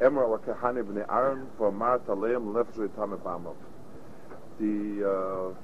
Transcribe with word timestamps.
with 0.00 0.12
Emor 0.12 0.30
la 0.30 0.38
Kahane 0.38 0.82
b'nei 0.82 1.06
Aaron 1.08 1.46
v'amar 1.58 2.00
taleim 2.00 2.52
lefzoi 2.52 2.88
tamebamav. 2.88 3.54
The 4.58 5.08
uh, 5.08 5.54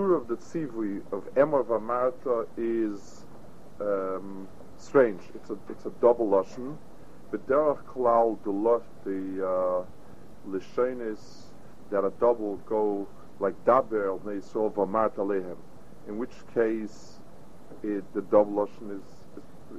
of 0.00 0.28
the 0.28 0.36
tzivui 0.36 1.02
of 1.12 1.24
Emor 1.34 1.64
v'amarta 1.64 2.46
is 2.56 3.24
um, 3.80 4.48
strange. 4.76 5.20
It's 5.34 5.50
a 5.50 5.58
it's 5.68 5.86
a 5.86 5.90
double 6.00 6.28
lashon. 6.28 6.76
B'derach 7.32 7.84
klal 7.84 8.38
the 9.04 9.46
uh, 9.46 9.84
lishonis 10.48 11.44
that 11.90 12.04
a 12.04 12.10
double 12.20 12.56
go 12.66 13.06
like 13.38 13.54
daber 13.64 14.08
al 14.08 14.18
bnei 14.18 14.40
Yisrael 14.40 14.72
v'amar 14.72 15.10
taleim 15.10 15.56
in 16.08 16.18
which 16.18 16.32
case 16.54 17.18
it, 17.82 18.04
the 18.14 18.22
double 18.22 18.66
lashon 18.66 18.96
is, 18.96 19.02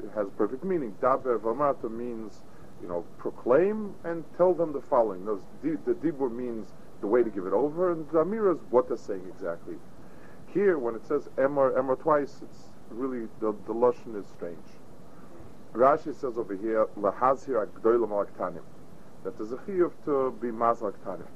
is, 0.03 0.11
has 0.16 0.27
perfect 0.38 0.63
meaning. 0.63 0.95
Daber 1.02 1.39
v'amata 1.39 1.89
means, 1.92 2.42
you 2.81 2.87
know, 2.87 3.05
proclaim 3.17 3.93
and 4.03 4.23
tell 4.37 4.53
them 4.53 4.73
the 4.73 4.81
following. 4.81 5.25
Those, 5.25 5.41
the, 5.61 5.77
dibur 5.93 6.31
means 6.31 6.67
the 7.01 7.07
way 7.07 7.23
to 7.23 7.29
give 7.29 7.45
it 7.45 7.53
over, 7.53 7.91
and 7.91 8.07
the 8.09 8.19
amira 8.19 8.55
is 8.55 8.61
what 8.69 8.87
they're 8.87 8.97
saying 8.97 9.23
exactly. 9.27 9.75
Here, 10.53 10.77
when 10.77 10.95
it 10.95 11.05
says 11.05 11.29
emor, 11.37 11.77
emor 11.77 11.99
twice, 11.99 12.41
it's 12.41 12.69
really, 12.89 13.27
the, 13.39 13.53
the 13.65 13.73
lashon 13.73 14.19
is 14.19 14.27
strange. 14.27 14.57
Rashi 15.73 16.13
says 16.13 16.37
over 16.37 16.55
here, 16.55 16.87
lahazir 16.99 17.65
agdoilam 17.65 18.09
alaktanim, 18.09 18.63
that 19.23 19.37
there's 19.37 19.52
a 19.52 19.57
chiyuv 19.57 19.91
to 20.05 20.35
be 20.41 20.47
mazal 20.47 20.93
aktanim. 20.93 21.27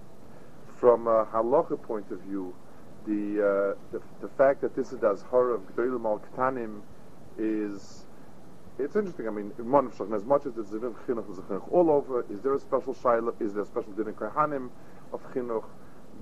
From 0.76 1.08
a 1.08 1.26
halacha 1.26 1.82
point 1.82 2.12
of 2.12 2.20
view, 2.22 2.54
the, 3.06 3.76
uh, 3.76 3.80
the 3.92 4.02
the 4.22 4.28
fact 4.30 4.62
that 4.62 4.76
this 4.76 4.92
is 4.92 5.00
the 5.00 5.12
Azhar 5.12 5.52
of 5.52 5.62
Gdoilim 5.76 6.06
al 6.06 6.20
Ktanim 6.20 6.82
is 7.38 8.05
it's 8.78 8.96
interesting. 8.96 9.28
I 9.28 9.32
mean, 9.32 9.52
as 9.58 9.66
much 10.26 10.46
as 10.46 10.54
there's 10.54 10.74
a 10.74 10.80
chinuch, 10.80 11.38
a 11.38 11.42
chinuch 11.42 11.72
all 11.72 11.90
over. 11.90 12.26
Is 12.30 12.42
there 12.42 12.54
a 12.54 12.60
special 12.60 12.94
shaila? 12.94 13.40
Is 13.42 13.54
there 13.54 13.64
a 13.64 13.66
special 13.66 13.92
din 13.94 14.14
kahanim 14.14 14.70
of 15.14 15.22
chinuch? 15.34 15.66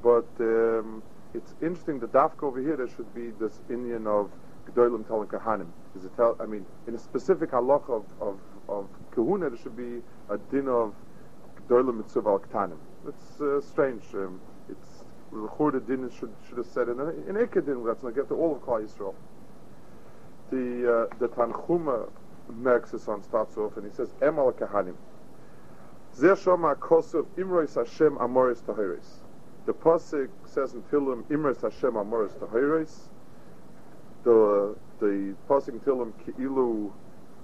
But 0.04 0.28
um, 0.40 1.02
it's 1.34 1.56
interesting. 1.62 2.00
The 2.00 2.08
dafka 2.08 2.44
over 2.44 2.62
here 2.62 2.78
there 2.78 2.90
should 2.90 3.14
be 3.14 3.32
this 3.40 3.62
Indian 3.70 4.06
of 4.08 4.30
Gdoilim 4.70 5.08
telling 5.08 5.28
kahanim. 5.28 5.68
Is 5.96 6.06
it 6.06 6.16
tell? 6.16 6.38
I 6.40 6.46
mean, 6.46 6.66
in 6.88 6.96
a 6.96 7.00
specific 7.00 7.52
halach 7.52 7.90
of 7.90 8.06
of, 8.22 8.40
of 8.70 8.88
kahuna, 9.12 9.50
there 9.50 9.60
should 9.60 9.76
be 9.76 10.02
a 10.30 10.38
din 10.52 10.68
of 10.68 10.94
Gdoilim 11.68 11.98
mitzvah 11.98 12.30
al. 12.30 12.78
It's 13.08 13.42
uh, 13.42 13.62
strange. 13.62 14.04
Um, 14.14 14.40
it's 14.70 15.06
Chorda 15.34 15.86
din 15.86 16.10
should 16.20 16.32
should 16.48 16.58
have 16.58 16.68
said 16.68 16.90
in 16.90 17.00
in 17.28 17.36
Ekadin 17.36 17.86
that's 17.86 18.04
not 18.04 18.14
get 18.14 18.28
to 18.28 18.36
all 18.36 18.56
of 18.56 18.62
Klal 18.62 18.86
Yisrael. 18.86 19.16
The 20.52 21.08
uh, 21.12 21.16
the 21.18 21.30
Tanchuma 21.30 22.10
merks 22.50 22.92
this 22.92 23.08
on 23.08 23.24
starts 23.24 23.58
off 23.58 23.78
and 23.78 23.90
he 23.90 23.96
says 23.96 24.10
Emal 24.22 24.54
Kahanim. 24.54 24.96
Zer 26.16 26.36
Shoma 26.36 26.76
Kosov 26.76 27.26
Imrois 27.38 27.74
Hashem 27.76 28.18
Amoris 28.18 28.62
Tahiris. 28.62 29.20
The 29.66 29.74
pasuk 29.74 30.30
says 30.46 30.74
in 30.74 30.84
Tillim 30.84 31.24
Imrois 31.24 31.62
Hashem 31.62 31.94
Amoris 31.94 32.34
Tahiris. 32.34 33.10
The 34.24 34.76
the 35.00 35.36
pasuk 35.50 35.70
in 35.70 35.80
Tillim 35.80 36.12
Keilu 36.24 36.92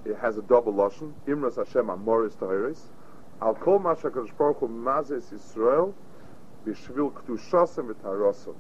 it 0.05 0.17
has 0.17 0.37
a 0.37 0.41
double 0.43 0.73
lashon 0.73 1.13
Imrois 1.27 1.55
Hashem 1.55 1.87
Amoris 1.87 2.35
Tahiris. 2.35 2.79
Al 3.41 3.55
Kol 3.55 3.79
Mashakadosh 3.79 4.35
Baruch 4.37 4.59
Hu 4.59 4.67
Mazes 4.67 5.31
Yisrael 5.31 5.93
b'shvil 6.65 7.11
k'tushasem 7.13 7.93
v'tarosem. 7.93 8.55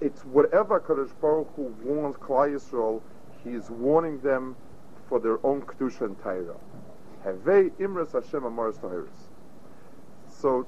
It's 0.00 0.24
whatever 0.24 0.80
Kadosh 0.80 1.12
Baruch 1.20 1.48
Hu 1.54 1.74
warns 1.84 2.16
Klal 2.16 2.50
Yisrael, 2.54 3.02
He 3.48 3.54
is 3.54 3.70
warning 3.70 4.20
them 4.20 4.56
for 5.08 5.18
their 5.20 5.44
own 5.44 5.62
kedusha 5.62 6.02
and 6.02 6.22
Torah. 6.22 6.56
Havei 7.24 7.70
imres 7.78 8.12
Hashem 8.12 8.42
amoris. 8.42 9.08
So 10.28 10.66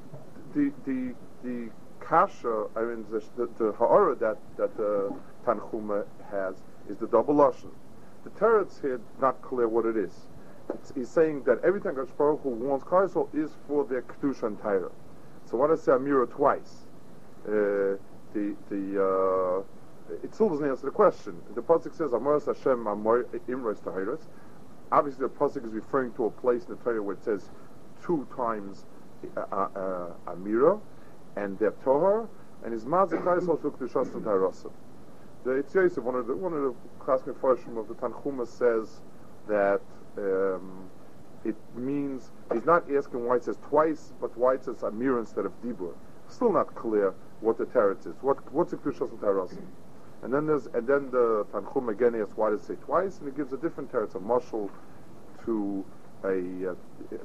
the 0.54 0.72
the 0.86 1.14
the 1.44 1.70
kasha, 2.00 2.68
I 2.74 2.80
mean 2.82 3.04
the 3.10 3.22
the, 3.36 3.48
the 3.58 3.72
ha'ara 3.72 4.14
that 4.16 4.38
that 4.56 4.76
the 4.76 5.14
Tanchuma 5.44 6.06
has 6.30 6.56
is 6.88 6.96
the 6.96 7.06
double 7.06 7.34
lashon. 7.34 7.70
The 8.24 8.30
teretz 8.30 8.80
here 8.80 9.00
not 9.20 9.40
clear 9.42 9.68
what 9.68 9.84
it 9.84 9.96
is. 9.96 10.26
It's, 10.72 10.92
he's 10.94 11.08
saying 11.08 11.42
that 11.44 11.62
everything 11.64 11.92
Kadosh 11.92 12.16
Baruch 12.16 12.42
Hu 12.42 12.50
warns 12.50 12.82
Klal 12.82 13.08
Yisrael 13.08 13.34
is 13.34 13.50
for 13.66 13.84
their 13.84 14.02
kedusha 14.02 14.44
and 14.44 14.60
Torah. 14.60 14.90
So 15.44 15.58
why 15.58 15.68
does 15.68 15.82
say 15.82 15.92
Amira 15.92 16.30
twice? 16.30 16.86
Uh, 17.46 17.98
the 18.32 18.54
the 18.70 19.62
uh, 19.62 19.62
it 20.22 20.34
still 20.34 20.48
doesn't 20.48 20.68
answer 20.68 20.86
the 20.86 20.92
question. 20.92 21.40
The 21.54 21.62
pasuk 21.62 21.94
says 21.96 22.10
Amoras 22.10 22.46
Hashem 22.46 22.86
Amor 22.86 23.24
Imros 23.48 23.80
Tahiris. 23.80 24.20
Obviously, 24.92 25.26
the 25.26 25.32
pasuk 25.32 25.64
is 25.66 25.72
referring 25.72 26.12
to 26.14 26.26
a 26.26 26.30
place 26.30 26.64
in 26.64 26.70
the 26.70 26.76
Torah 26.76 27.02
where 27.02 27.14
it 27.14 27.24
says 27.24 27.50
two 28.02 28.26
times 28.36 28.84
uh, 29.36 29.40
uh, 29.40 30.12
Amira, 30.26 30.80
and 31.36 31.58
they're 31.58 31.72
Tohar, 31.72 32.28
and 32.64 32.72
his 32.72 32.84
Mazikais 32.84 33.48
also 33.48 33.70
Shas 33.70 34.14
and 34.14 34.24
Tahirasim. 34.24 34.72
The 35.44 35.64
Yosef, 35.74 36.02
one 36.02 36.14
of 36.14 36.26
the 36.26 36.36
one 36.36 36.52
of 36.52 36.62
the 36.62 36.74
classic 36.98 37.36
version 37.36 37.76
of 37.76 37.88
the 37.88 37.94
Tanchuma 37.94 38.46
says 38.46 39.00
that. 39.48 39.80
Um, 40.18 40.90
it 41.44 41.56
means 41.74 42.30
he's 42.52 42.66
not 42.66 42.84
asking 42.92 43.24
why 43.24 43.36
it 43.36 43.44
says 43.44 43.56
twice, 43.68 44.12
but 44.20 44.36
why 44.36 44.54
it 44.54 44.64
says 44.64 44.82
Amir 44.82 45.18
instead 45.18 45.46
of 45.46 45.52
Dibur. 45.62 45.94
Still 46.28 46.52
not 46.52 46.74
clear 46.74 47.14
what 47.40 47.58
the 47.58 47.64
teretz 47.64 48.06
is. 48.06 48.14
What 48.20 48.52
what's 48.52 48.70
the 48.72 48.76
Kedushas 48.76 49.10
and? 49.10 49.66
And 50.22 50.32
then 50.32 50.46
there's 50.46 50.66
and 50.66 50.86
then 50.86 51.10
the 51.10 51.46
Tanchum 51.52 51.90
again 51.90 52.14
asks 52.20 52.36
why 52.36 52.50
does 52.50 52.60
it 52.62 52.66
say 52.66 52.74
twice, 52.84 53.18
and 53.18 53.28
it 53.28 53.36
gives 53.36 53.52
a 53.52 53.56
different 53.56 53.90
teretz, 53.90 54.14
a 54.14 54.20
marshal 54.20 54.70
to 55.44 55.84
a 56.24 56.70
uh, 56.70 56.74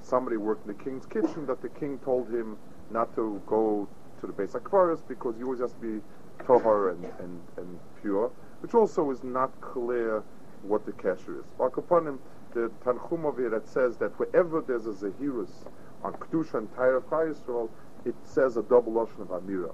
somebody 0.02 0.38
worked 0.38 0.68
in 0.68 0.76
the 0.76 0.84
king's 0.84 1.06
kitchen 1.06 1.46
that 1.46 1.62
the 1.62 1.70
king 1.70 2.00
told 2.00 2.30
him 2.30 2.58
not 2.92 3.14
to 3.16 3.42
go 3.46 3.88
to 4.22 4.28
the 4.28 4.34
base 4.34 4.52
Akvaris 4.54 5.02
because 5.08 5.36
you 5.38 5.46
always 5.46 5.60
have 5.60 5.74
to 5.74 5.80
be 5.80 6.02
tohar 6.44 6.92
and, 6.92 7.04
and, 7.20 7.42
and 7.58 7.80
pure, 8.02 8.32
which 8.62 8.74
also 8.74 9.12
is 9.12 9.24
not 9.24 9.50
clear 9.62 10.24
what 10.64 10.86
the 10.86 10.92
kasher 10.94 11.40
is. 11.40 11.46
Akapanim, 11.60 12.18
the 12.54 12.72
Tanchum 12.84 13.26
over 13.26 13.42
here 13.42 13.50
that 13.50 13.68
says 13.68 13.98
that 13.98 14.18
wherever 14.20 14.62
there's 14.62 14.86
a 14.88 14.92
Zahirus 14.92 15.68
on 16.04 16.14
Kedusha 16.14 16.56
and 16.56 16.74
Tyre 16.76 16.98
of 16.98 17.70
it 18.06 18.16
says 18.24 18.58
a 18.58 18.64
double 18.64 18.94
lashon 18.94 19.22
of 19.22 19.30
Amira. 19.30 19.74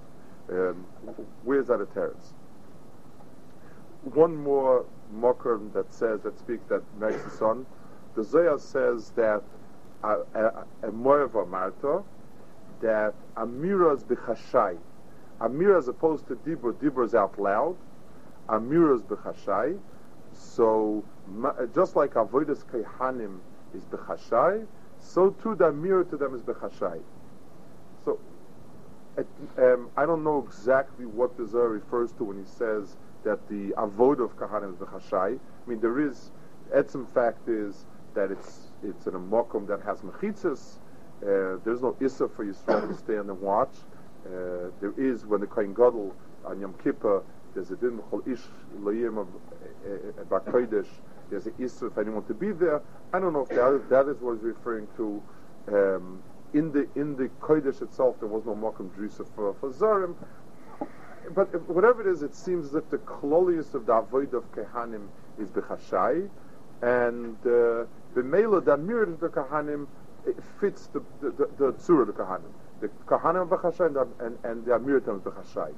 Um, 0.50 0.84
where's 1.44 1.68
that 1.68 1.80
a 1.80 1.86
teretz? 1.86 2.32
One 4.04 4.36
more 4.36 4.84
mocker 5.12 5.60
that 5.74 5.92
says 5.92 6.20
that 6.22 6.38
speaks 6.38 6.64
that 6.68 6.82
makes 6.98 7.22
the 7.22 7.30
son. 7.30 7.66
The 8.14 8.24
Zohar 8.24 8.58
says 8.58 9.10
that 9.10 9.42
uh, 10.02 10.06
uh, 10.06 10.38
uh, 10.38 10.40
a, 10.82 10.86
a, 10.86 10.88
a 10.88 10.92
Moev 10.92 11.48
Marta 11.48 12.02
that 12.80 13.14
Amira 13.36 13.96
is 13.96 14.04
b'chashai. 14.04 14.76
Amira 15.40 15.78
as 15.78 15.88
opposed 15.88 16.26
to 16.28 16.34
Dibur, 16.36 16.72
Dibur 16.74 17.04
is 17.04 17.14
out 17.14 17.38
loud. 17.40 17.76
Amira 18.48 18.96
is 18.96 19.02
b'chashai. 19.02 19.78
So 20.32 21.04
just 21.74 21.96
like 21.96 22.14
avodas 22.14 22.64
kaihanim 22.64 23.38
is 23.74 23.84
bechashai, 23.84 24.66
so 24.98 25.30
too 25.30 25.54
the 25.54 25.72
mirror 25.72 26.04
to 26.04 26.16
them 26.16 26.34
is 26.34 26.42
bechashai. 26.42 27.00
So 28.04 28.18
um, 29.58 29.90
I 29.96 30.06
don't 30.06 30.24
know 30.24 30.44
exactly 30.46 31.06
what 31.06 31.36
the 31.36 31.46
Zohar 31.46 31.68
refers 31.68 32.12
to 32.12 32.24
when 32.24 32.38
he 32.38 32.44
says 32.44 32.96
that 33.24 33.48
the 33.48 33.74
avod 33.76 34.22
of 34.22 34.36
kahanim 34.36 34.72
is 34.72 34.78
bechashai. 34.78 35.38
I 35.38 35.70
mean, 35.70 35.80
there 35.80 36.00
is, 36.00 36.30
etzim 36.74 37.08
fact 37.12 37.48
is 37.48 37.86
that 38.14 38.30
it's 38.30 38.72
it's 38.82 39.06
in 39.06 39.14
a 39.14 39.18
mokum 39.18 39.66
that 39.68 39.80
has 39.82 40.00
mechitzas. 40.00 40.78
Uh, 41.22 41.58
there's 41.64 41.82
no 41.82 41.96
issa 42.00 42.28
for 42.28 42.44
Yisrael 42.44 42.88
to 42.88 42.94
stand 42.94 43.30
and 43.30 43.40
watch. 43.40 43.74
Uh, 44.26 44.70
there 44.80 44.92
is 44.96 45.24
when 45.24 45.40
the 45.40 45.46
Kohen 45.46 45.72
Gadol 45.72 46.14
on 46.44 46.60
Yom 46.60 46.74
Kippur, 46.82 47.22
there's 47.54 47.70
a 47.70 47.76
din 47.76 48.00
chol 48.10 48.26
ish 48.26 48.42
loyim 48.80 49.18
of 49.18 49.28
Bakodesh, 50.28 50.88
there's 51.30 51.46
an 51.46 51.52
Isra 51.58 51.90
if 51.90 51.98
anyone 51.98 52.24
to 52.24 52.34
be 52.34 52.52
there. 52.52 52.82
I 53.12 53.18
don't 53.18 53.32
know 53.32 53.42
if 53.42 53.48
that, 53.50 53.86
that 53.88 54.08
is 54.08 54.20
what 54.20 54.34
he's 54.34 54.42
referring 54.42 54.86
to. 54.96 55.22
Um, 55.68 56.22
in 56.52 56.70
the 56.72 56.86
in 56.94 57.16
the 57.16 57.28
Kodesh 57.40 57.80
itself, 57.80 58.16
there 58.20 58.28
was 58.28 58.44
no 58.44 58.54
Mokum 58.54 58.90
Drisa 58.90 59.26
for, 59.34 59.54
for 59.54 59.70
Zarim. 59.70 60.14
But 61.34 61.68
whatever 61.68 62.00
it 62.02 62.12
is, 62.12 62.22
it 62.22 62.34
seems 62.34 62.74
if 62.74 62.88
the 62.90 62.98
klolius 62.98 63.74
of 63.74 63.86
the 63.86 63.94
avoid 63.94 64.34
of 64.34 64.50
kehanim 64.52 65.08
is 65.38 65.50
bechashai, 65.50 66.28
and 66.82 67.36
uh, 67.46 67.86
the 68.14 68.22
mela 68.22 68.60
the 68.60 68.76
mirror 68.76 69.04
of 69.04 69.20
the 69.20 69.28
kehanim 69.28 69.86
fits 70.60 70.88
the 70.88 71.00
the 71.20 71.72
tzura 71.74 72.02
of 72.02 72.06
the 72.08 72.12
kehanim. 72.12 72.52
The 72.80 72.88
kehanim 73.06 73.42
of 73.42 73.48
bechashai 73.48 73.86
and 73.86 73.96
and, 74.20 74.38
and 74.44 74.64
the 74.64 74.74
amir 74.74 74.96
of 74.96 75.04
bechashai. 75.04 75.72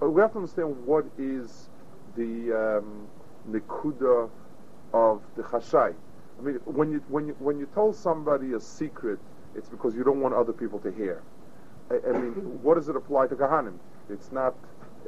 But 0.00 0.10
we 0.10 0.20
have 0.20 0.32
to 0.32 0.38
understand 0.38 0.84
what 0.86 1.06
is 1.18 1.70
the 2.16 2.82
um, 2.82 3.08
of 4.92 5.22
the 5.36 5.42
chashai. 5.42 5.94
I 6.38 6.42
mean, 6.42 6.54
when 6.64 6.90
you 6.90 7.02
when 7.08 7.28
you 7.28 7.36
when 7.38 7.58
you 7.58 7.66
tell 7.74 7.92
somebody 7.92 8.52
a 8.52 8.60
secret, 8.60 9.18
it's 9.54 9.68
because 9.68 9.94
you 9.94 10.02
don't 10.04 10.20
want 10.20 10.34
other 10.34 10.52
people 10.52 10.78
to 10.80 10.90
hear. 10.90 11.22
I, 11.90 12.00
I 12.08 12.12
mean, 12.12 12.32
what 12.62 12.74
does 12.74 12.88
it 12.88 12.96
apply 12.96 13.28
to 13.28 13.36
kahanim? 13.36 13.78
It's 14.08 14.32
not. 14.32 14.54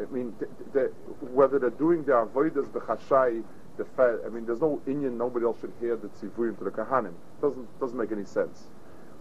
I 0.00 0.04
mean, 0.12 0.34
th- 0.38 0.50
th- 0.72 0.90
whether 1.20 1.58
they're 1.58 1.70
doing 1.70 2.04
their 2.04 2.26
avodas 2.26 2.68
b'chashai, 2.68 3.42
the 3.76 3.84
fa- 3.84 4.20
I 4.26 4.28
mean, 4.28 4.46
there's 4.46 4.60
no 4.60 4.80
Indian. 4.86 5.16
Nobody 5.18 5.46
else 5.46 5.60
should 5.60 5.72
hear 5.80 5.96
the 5.96 6.08
tzivurim 6.08 6.58
to 6.58 6.64
the 6.64 6.70
kahanim. 6.70 7.14
Doesn't 7.40 7.80
doesn't 7.80 7.98
make 7.98 8.12
any 8.12 8.24
sense. 8.24 8.64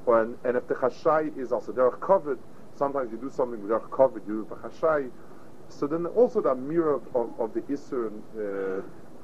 When, 0.06 0.38
and 0.44 0.58
if 0.58 0.68
the 0.68 0.76
chashai 0.76 1.36
is 1.38 1.52
also 1.52 1.72
derech 1.72 2.00
covered, 2.00 2.40
sometimes 2.76 3.12
you 3.12 3.18
do 3.18 3.30
something 3.30 3.62
with 3.62 3.72
derech 3.72 3.90
covered, 3.92 4.24
you 4.28 4.46
do 4.46 4.56
b'chashai. 4.56 5.12
So 5.70 5.88
then 5.88 6.06
also 6.06 6.42
the 6.42 6.54
mirror 6.56 6.94
of, 6.96 7.08
of, 7.40 7.54
the 7.54 7.62
Isser 7.62 8.12
uh, 8.38 8.82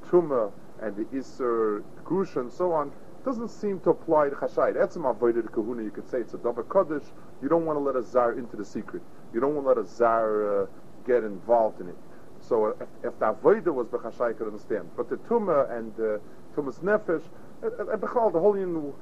Tuma 0.09 0.51
and 0.81 0.95
the 0.95 1.05
isur 1.15 1.83
Grusha 2.03 2.37
and 2.37 2.51
so 2.51 2.71
on 2.71 2.91
doesn't 3.25 3.49
seem 3.49 3.79
to 3.81 3.89
apply 3.91 4.29
to 4.29 4.35
Chashai. 4.35 4.73
That's 4.73 4.93
some 4.93 5.05
avoided 5.05 5.51
kahuna. 5.51 5.83
You 5.83 5.91
could 5.91 6.09
say 6.09 6.19
it's 6.19 6.33
a 6.33 6.37
double 6.37 6.63
kaddish. 6.63 7.03
You 7.41 7.49
don't 7.49 7.65
want 7.65 7.77
to 7.77 7.83
let 7.83 7.95
a 7.95 8.03
zar 8.03 8.33
into 8.33 8.55
the 8.55 8.65
secret. 8.65 9.01
You 9.33 9.39
don't 9.39 9.55
want 9.55 9.65
to 9.65 9.69
let 9.69 9.77
a 9.77 9.87
zar 9.87 10.63
uh, 10.63 10.65
get 11.05 11.23
involved 11.23 11.81
in 11.81 11.89
it. 11.89 11.97
So 12.41 12.65
uh, 12.65 12.69
if, 12.79 12.87
if 13.03 13.19
the 13.19 13.33
avodah 13.33 13.73
was 13.73 13.87
b'chashai, 13.87 14.31
I 14.31 14.33
could 14.33 14.47
understand. 14.47 14.89
But 14.95 15.09
the 15.09 15.17
tuma 15.17 15.69
and 15.71 15.93
uh, 15.99 16.19
tumas 16.55 16.79
nefesh, 16.79 17.23
and 17.61 18.01
b'chal, 18.01 18.31
the 18.33 18.39
whole 18.39 18.57
yin, 18.57 18.93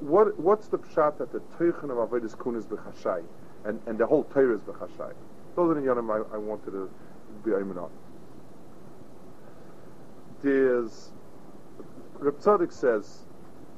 what 0.00 0.38
what's 0.38 0.68
the 0.68 0.78
pshat 0.78 1.18
that 1.18 1.32
the 1.32 1.40
teichen 1.58 1.84
of 1.84 2.08
avodas 2.08 2.38
kun 2.38 2.56
is 2.56 2.66
b'chashai, 2.66 3.22
and 3.64 3.80
and 3.86 3.98
the 3.98 4.06
whole 4.06 4.24
Torah 4.24 4.54
is 4.54 4.60
b'chashai. 4.62 5.12
Those 5.56 5.76
are 5.76 5.80
the 5.80 5.86
yanim 5.86 6.10
I, 6.10 6.34
I 6.34 6.38
wanted 6.38 6.70
to 6.70 6.90
be 7.44 7.52
aimed 7.52 7.76
on. 7.76 7.90
There's 10.42 11.12
Reb 12.22 12.72
says, 12.72 13.26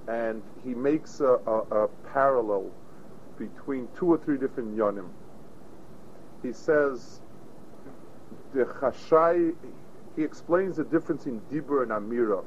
and 0.08 0.42
he 0.64 0.74
makes 0.74 1.20
a, 1.20 1.38
a, 1.46 1.84
a 1.84 1.88
parallel 2.12 2.70
between 3.38 3.88
two 3.96 4.12
or 4.12 4.18
three 4.18 4.38
different 4.38 4.76
yonim. 4.76 5.08
He 6.42 6.52
says 6.52 7.20
the 8.52 8.64
chashai. 8.64 9.54
He 10.16 10.22
explains 10.22 10.76
the 10.76 10.84
difference 10.84 11.26
in 11.26 11.40
dibur 11.50 11.82
and 11.82 11.90
amira, 11.90 12.44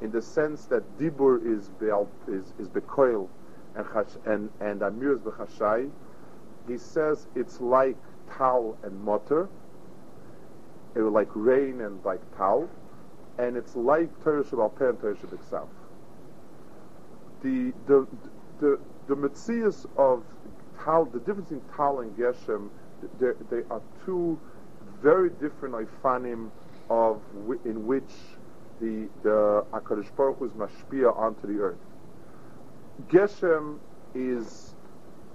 in 0.00 0.10
the 0.10 0.22
sense 0.22 0.64
that 0.66 0.98
dibur 0.98 1.44
is 1.44 1.68
be'al, 1.80 2.08
is 2.28 2.54
is 2.58 2.68
bekoil, 2.68 3.28
and 3.74 3.84
chash, 3.86 4.16
and 4.26 4.50
and 4.60 4.80
amira 4.80 5.14
is 5.16 5.20
bechashai. 5.20 5.90
He 6.66 6.78
says 6.78 7.26
it's 7.34 7.60
like 7.60 7.96
tal 8.30 8.78
and 8.82 8.94
it 10.94 11.00
was 11.00 11.10
eh, 11.10 11.10
like 11.10 11.28
rain 11.34 11.80
and 11.80 12.02
like 12.04 12.20
tal, 12.36 12.68
and 13.38 13.56
it's 13.56 13.76
like 13.76 14.08
Torah 14.22 14.44
Shabbat 14.44 14.78
Peh 14.78 14.88
and 14.88 15.00
Torah. 15.00 15.68
The 17.44 17.74
the 17.86 18.08
the 18.58 18.80
the 19.06 19.14
mitzias 19.14 19.86
of 19.98 20.24
tal, 20.82 21.04
the 21.04 21.20
difference 21.20 21.50
in 21.50 21.60
tal 21.76 22.00
and 22.00 22.16
geshem, 22.16 22.70
they 23.20 23.32
they 23.50 23.62
are 23.70 23.82
two 24.06 24.40
very 25.02 25.28
different 25.28 25.74
ifanim 25.74 26.50
of 26.88 27.20
in 27.66 27.86
which 27.86 28.10
the 28.80 29.10
the 29.22 29.64
Hakadosh 29.74 30.08
Baruch 30.16 30.38
Hu 30.38 30.46
is 30.46 30.52
mashpia 30.52 31.14
onto 31.16 31.46
the 31.46 31.62
earth. 31.62 31.78
Geshem 33.08 33.78
is 34.14 34.74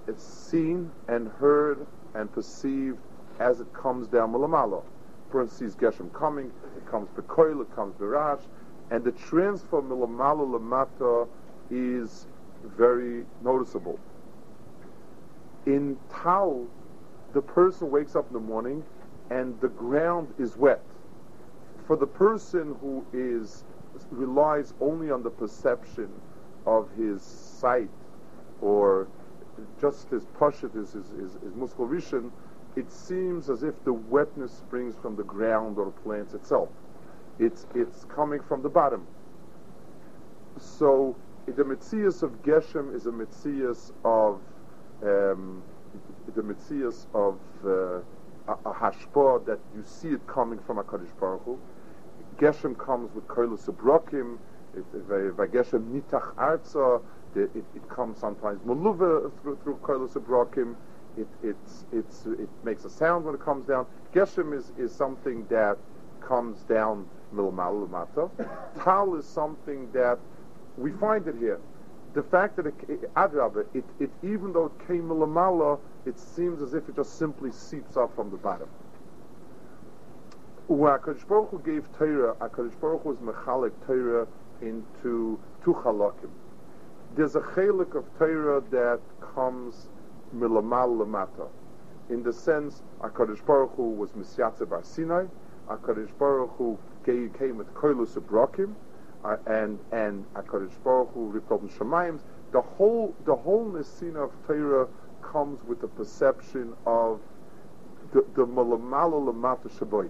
it's 0.08 0.24
seen 0.26 0.92
and 1.10 1.28
heard 1.28 1.86
and 2.16 2.32
perceived 2.34 2.98
as 3.40 3.60
it 3.60 3.72
comes 3.74 4.08
down 4.08 4.34
Mulamalo. 4.34 4.84
Person 5.30 5.56
sees 5.56 5.76
Geshem 5.76 6.12
coming, 6.12 6.52
it 6.76 6.88
comes 6.90 7.08
Bekoil, 7.10 7.62
it 7.62 7.76
comes 7.76 7.94
Berash, 7.98 8.42
and 8.90 9.04
the 9.04 9.12
transfer 9.12 9.82
Mulamalo 9.82 10.60
Lamata 10.60 11.28
is 11.70 12.28
very 12.64 13.26
noticeable. 13.44 14.00
In 15.66 15.98
Tal, 16.10 16.68
the 17.34 17.42
person 17.42 17.92
wakes 17.92 18.16
up 18.16 18.28
in 18.28 18.34
the 18.34 18.40
morning 18.40 18.84
and 19.30 19.60
the 19.62 19.70
ground 19.70 20.34
is 20.40 20.58
wet. 20.58 20.84
For 21.86 21.96
the 21.96 22.08
person 22.08 22.76
who 22.82 23.06
is 23.14 23.64
relies 24.12 24.74
only 24.80 25.12
on 25.12 25.24
the 25.24 25.30
perception 25.30 26.10
of 26.66 26.90
his 26.98 27.22
sight 27.22 27.90
or 28.62 29.08
just 29.80 30.10
his 30.10 30.26
pashit, 30.40 30.74
his, 30.74 30.94
his, 30.94 31.10
his, 31.20 31.34
his 31.44 31.56
muscle 31.56 31.86
vision, 31.86 32.32
it 32.76 32.92
seems 32.92 33.50
as 33.50 33.64
if 33.64 33.84
the 33.84 33.94
wetness 33.94 34.54
springs 34.54 34.96
from 35.02 35.16
the 35.16 35.24
ground 35.24 35.78
or 35.78 35.92
plants 36.04 36.34
itself. 36.34 36.70
It's, 37.40 37.66
it's 37.76 38.06
coming 38.06 38.42
from 38.42 38.62
the 38.62 38.70
bottom. 38.70 39.06
So 40.58 41.16
the 41.56 41.64
mitzias 41.64 42.24
of 42.24 42.42
Geshem 42.44 42.94
is 42.96 43.06
a 43.06 43.12
mitzias 43.12 43.92
of 44.04 44.40
um, 45.02 45.64
the 46.36 46.42
mitzias 46.42 47.06
of 47.14 47.40
uh, 47.66 48.00
a, 48.48 48.70
a 48.70 48.74
hashpah 48.74 49.46
that 49.46 49.60
you 49.76 49.84
see 49.86 50.10
it 50.10 50.26
coming 50.28 50.60
from 50.60 50.78
a 50.78 50.84
Kaddish 50.84 51.10
Baruch 51.20 51.44
Hu. 51.46 51.60
Geshem 52.38 52.78
comes 52.78 53.14
with 53.14 53.28
koilus 53.28 53.70
abrokim, 53.70 54.38
by 55.38 55.48
Geshem 55.48 55.90
nitach 55.92 56.34
arza, 56.36 57.02
it, 57.36 57.50
it 57.56 57.90
comes 57.90 58.20
sometimes 58.20 58.60
muluva 58.62 59.32
through, 59.42 59.58
through 59.64 59.78
koilus 59.78 60.14
abrokim, 60.14 60.76
it, 61.18 61.28
it's, 61.44 61.86
it's, 61.92 62.26
it 62.26 62.50
makes 62.64 62.86
a 62.86 62.90
sound 62.90 63.26
when 63.26 63.36
it 63.36 63.42
comes 63.42 63.66
down. 63.68 63.86
Geshem 64.14 64.58
is, 64.58 64.72
is 64.78 64.94
something 64.94 65.46
that 65.50 65.78
comes 66.22 66.60
down 66.64 67.06
milmal 67.32 67.88
lamata. 67.88 68.30
Tal 68.84 69.16
is 69.16 69.26
something 69.26 69.92
that 69.92 70.20
we 70.80 70.92
find 70.94 71.28
it 71.28 71.36
here. 71.40 71.60
The 72.14 72.24
fact 72.24 72.56
that 72.56 72.66
it, 72.66 73.14
adrabah, 73.14 73.66
it, 73.74 73.84
it, 74.00 74.10
even 74.24 74.54
though 74.54 74.66
it 74.66 74.88
came 74.88 75.04
milamala, 75.04 75.80
it 76.06 76.18
seems 76.20 76.62
as 76.62 76.74
if 76.74 76.90
it 76.90 76.96
just 76.96 77.20
simply 77.20 77.52
seeps 77.52 77.98
up 77.98 78.16
from 78.16 78.32
the 78.32 78.38
bottom. 78.38 78.68
When 80.68 80.92
HaKadosh 80.92 81.28
Baruch 81.28 81.50
Hu 81.50 81.60
gave 81.60 81.92
Torah, 81.98 82.36
HaKadosh 82.36 82.80
Baruch 82.80 83.04
Hu 83.04 83.10
was 83.10 83.18
mechalik 83.20 83.74
Torah 83.86 84.28
into 84.62 85.40
two 85.64 85.74
chalakim. 85.74 86.30
There's 87.16 87.36
a 87.36 87.42
chalik 87.42 87.96
of 87.96 88.06
Torah 88.18 88.62
that 88.72 89.00
comes 89.36 89.90
milamal 90.36 91.06
lamata. 91.06 91.48
In 92.10 92.24
the 92.24 92.34
sense, 92.34 92.82
HaKadosh 93.02 93.46
Baruch 93.46 93.76
Hu 93.76 93.90
was 93.90 94.12
Misyatze 94.12 94.68
Bar 94.68 94.84
Sinai, 94.84 95.26
HaKadosh 95.68 96.18
Baruch 96.18 96.52
Hu 96.58 96.78
came 97.06 97.58
with 97.58 97.74
koilus 97.74 98.18
abrakim, 98.18 98.74
uh, 99.24 99.38
and 99.48 99.80
and 99.92 100.26
HaKadosh 100.34 100.84
Baruch 100.84 101.14
Hu 101.14 101.28
ripped 101.28 101.50
Shemayim. 101.50 102.20
The 102.52 102.62
whole 102.62 103.16
the 103.26 103.36
whole 103.36 103.66
Nesina 103.66 104.24
of 104.26 104.32
Torah 104.48 104.88
comes 105.22 105.64
with 105.66 105.82
the 105.82 105.88
perception 105.88 106.74
of 106.86 107.20
the 108.12 108.26
the 108.36 108.46
malamala 108.46 109.32
lamata 109.34 109.70
shaboy, 109.78 110.10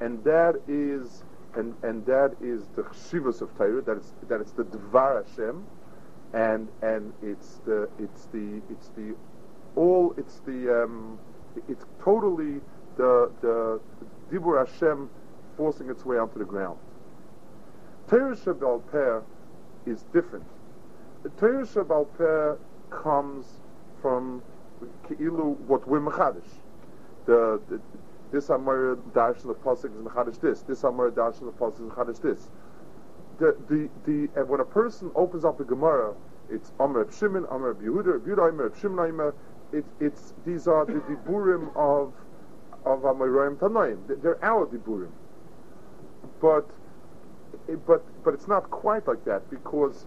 and 0.00 0.22
that 0.24 0.60
is 0.68 1.24
and 1.54 1.74
and 1.82 2.04
that 2.06 2.36
is 2.40 2.68
the 2.76 2.82
chshivas 2.82 3.40
of 3.40 3.56
Torah. 3.56 3.82
That 3.82 3.96
it's 3.96 4.12
that 4.28 4.40
it's 4.40 4.52
the 4.52 4.64
Dvar 4.64 5.24
Hashem, 5.26 5.64
and 6.34 6.68
and 6.82 7.12
it's 7.22 7.60
the 7.64 7.88
it's 7.98 8.26
the 8.26 8.60
it's 8.70 8.88
the 8.96 9.16
all 9.74 10.14
it's 10.16 10.40
the 10.40 10.84
um, 10.84 11.18
it's 11.68 11.86
totally 12.02 12.60
the 12.96 13.30
the 13.40 13.80
Dibur 14.30 14.64
Hashem 14.66 15.08
forcing 15.56 15.88
its 15.90 16.04
way 16.04 16.18
onto 16.18 16.38
the 16.38 16.44
ground. 16.44 16.78
Torah 18.08 18.34
Shabbal 18.34 19.22
is 19.86 20.02
different. 20.14 20.46
The 21.22 21.28
Torah 21.30 21.64
Shabbal 21.66 22.58
comes 22.90 23.46
from 24.00 24.42
Keilu 25.08 25.58
what 25.60 25.86
we're 25.86 26.00
Mechadish. 26.00 26.48
The, 27.26 27.60
the 27.68 27.80
this 28.30 28.48
Amar 28.50 28.96
Dash 29.14 29.42
the 29.42 29.54
Pasuk 29.54 29.86
is 29.86 30.02
Mechadish 30.02 30.40
this. 30.40 30.62
This 30.62 30.84
Amar 30.84 31.10
Dash 31.10 31.36
the 31.36 31.52
Pasuk 31.52 31.86
is 31.86 31.92
Mechadish 31.92 32.20
this. 32.22 32.48
The 33.38 33.56
the 33.68 33.88
the 34.06 34.28
and 34.40 34.48
when 34.48 34.60
a 34.60 34.64
person 34.64 35.10
opens 35.14 35.44
up 35.44 35.60
a 35.60 35.64
Gemara, 35.64 36.14
it's 36.50 36.72
Amar 36.80 37.04
Reb 37.04 37.12
Shimon, 37.12 37.44
Amar 37.50 37.72
Reb 37.72 37.82
Yehuda, 37.82 38.20
Yehuda 38.20 38.58
Reb 38.58 38.76
Shimon 38.80 39.10
Amar. 39.10 39.34
It, 39.72 39.84
it's 40.00 40.32
these 40.46 40.66
are 40.66 40.86
the 40.86 40.94
diburim 40.94 41.76
of 41.76 42.14
of 42.86 43.00
Amoraim 43.02 43.56
Tanoim. 43.56 44.22
They're 44.22 44.42
our 44.42 44.66
diburim, 44.66 45.10
but 46.40 46.68
but 47.74 48.02
but 48.24 48.34
it's 48.34 48.48
not 48.48 48.70
quite 48.70 49.06
like 49.06 49.24
that 49.24 49.48
because, 49.50 50.06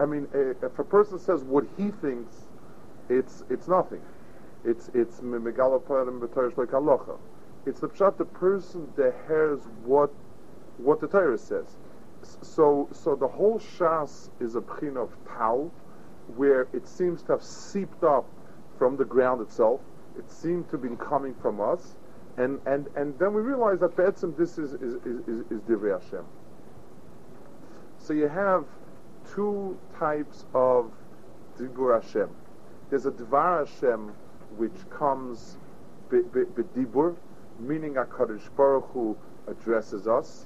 I 0.00 0.06
mean, 0.06 0.28
eh, 0.34 0.54
if 0.62 0.78
a 0.78 0.84
person 0.84 1.18
says 1.18 1.42
what 1.42 1.64
he 1.76 1.90
thinks, 1.90 2.46
it's 3.08 3.44
it's 3.50 3.68
nothing. 3.68 4.00
It's 4.64 4.90
it's 4.94 5.20
megalaparim 5.20 6.20
b'torish 6.20 6.56
like 6.56 6.68
halacha. 6.68 7.18
It's 7.66 7.80
the 7.80 7.88
pshat 7.88 8.16
the 8.16 8.24
person 8.24 8.88
that 8.96 9.14
hears 9.26 9.60
what 9.84 10.10
what 10.78 11.00
the 11.00 11.08
Torah 11.08 11.38
says. 11.38 11.76
So 12.22 12.88
so 12.92 13.14
the 13.14 13.28
whole 13.28 13.58
shas 13.58 14.30
is 14.40 14.56
a 14.56 14.60
pchin 14.60 14.96
of 14.96 15.10
tal, 15.28 15.70
where 16.36 16.68
it 16.72 16.88
seems 16.88 17.22
to 17.24 17.32
have 17.32 17.42
seeped 17.42 18.02
up 18.02 18.26
from 18.78 18.96
the 18.96 19.04
ground 19.04 19.42
itself. 19.42 19.80
It 20.18 20.30
seemed 20.30 20.70
to 20.70 20.78
be 20.78 20.88
coming 20.96 21.34
from 21.34 21.60
us, 21.60 21.96
and 22.38 22.60
and 22.66 22.88
and 22.96 23.18
then 23.18 23.34
we 23.34 23.42
realize 23.42 23.80
that 23.80 23.94
Be'etzim 23.96 24.36
this 24.38 24.56
is 24.58 24.72
is 24.74 24.94
is, 25.04 25.20
is, 25.28 25.40
is 25.50 25.60
Divrei 25.68 26.00
Hashem. 26.00 26.24
So 28.04 28.12
you 28.12 28.28
have 28.28 28.66
two 29.34 29.78
types 29.98 30.44
of 30.52 30.92
Dibur 31.58 32.02
Hashem. 32.02 32.28
There's 32.90 33.06
a 33.06 33.10
Dvar 33.10 33.66
Hashem 33.66 34.12
which 34.58 34.90
comes 34.90 35.56
b'dibur, 36.10 37.16
meaning 37.58 37.94
HaKadosh 37.94 38.54
Baruch 38.56 38.90
Hu 38.92 39.16
addresses 39.46 40.06
us, 40.06 40.44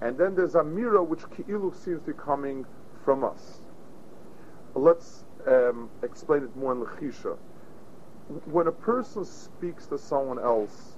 and 0.00 0.16
then 0.16 0.36
there's 0.36 0.52
Amira 0.52 1.04
which 1.04 1.22
Ki'ilu 1.30 1.74
seems 1.74 2.02
to 2.02 2.12
be 2.12 2.16
coming 2.16 2.64
from 3.04 3.24
us. 3.24 3.58
Let's 4.76 5.24
um, 5.48 5.90
explain 6.04 6.44
it 6.44 6.54
more 6.54 6.70
in 6.70 6.84
Lechisha. 6.84 7.36
When 8.44 8.68
a 8.68 8.72
person 8.72 9.24
speaks 9.24 9.86
to 9.86 9.98
someone 9.98 10.38
else, 10.38 10.94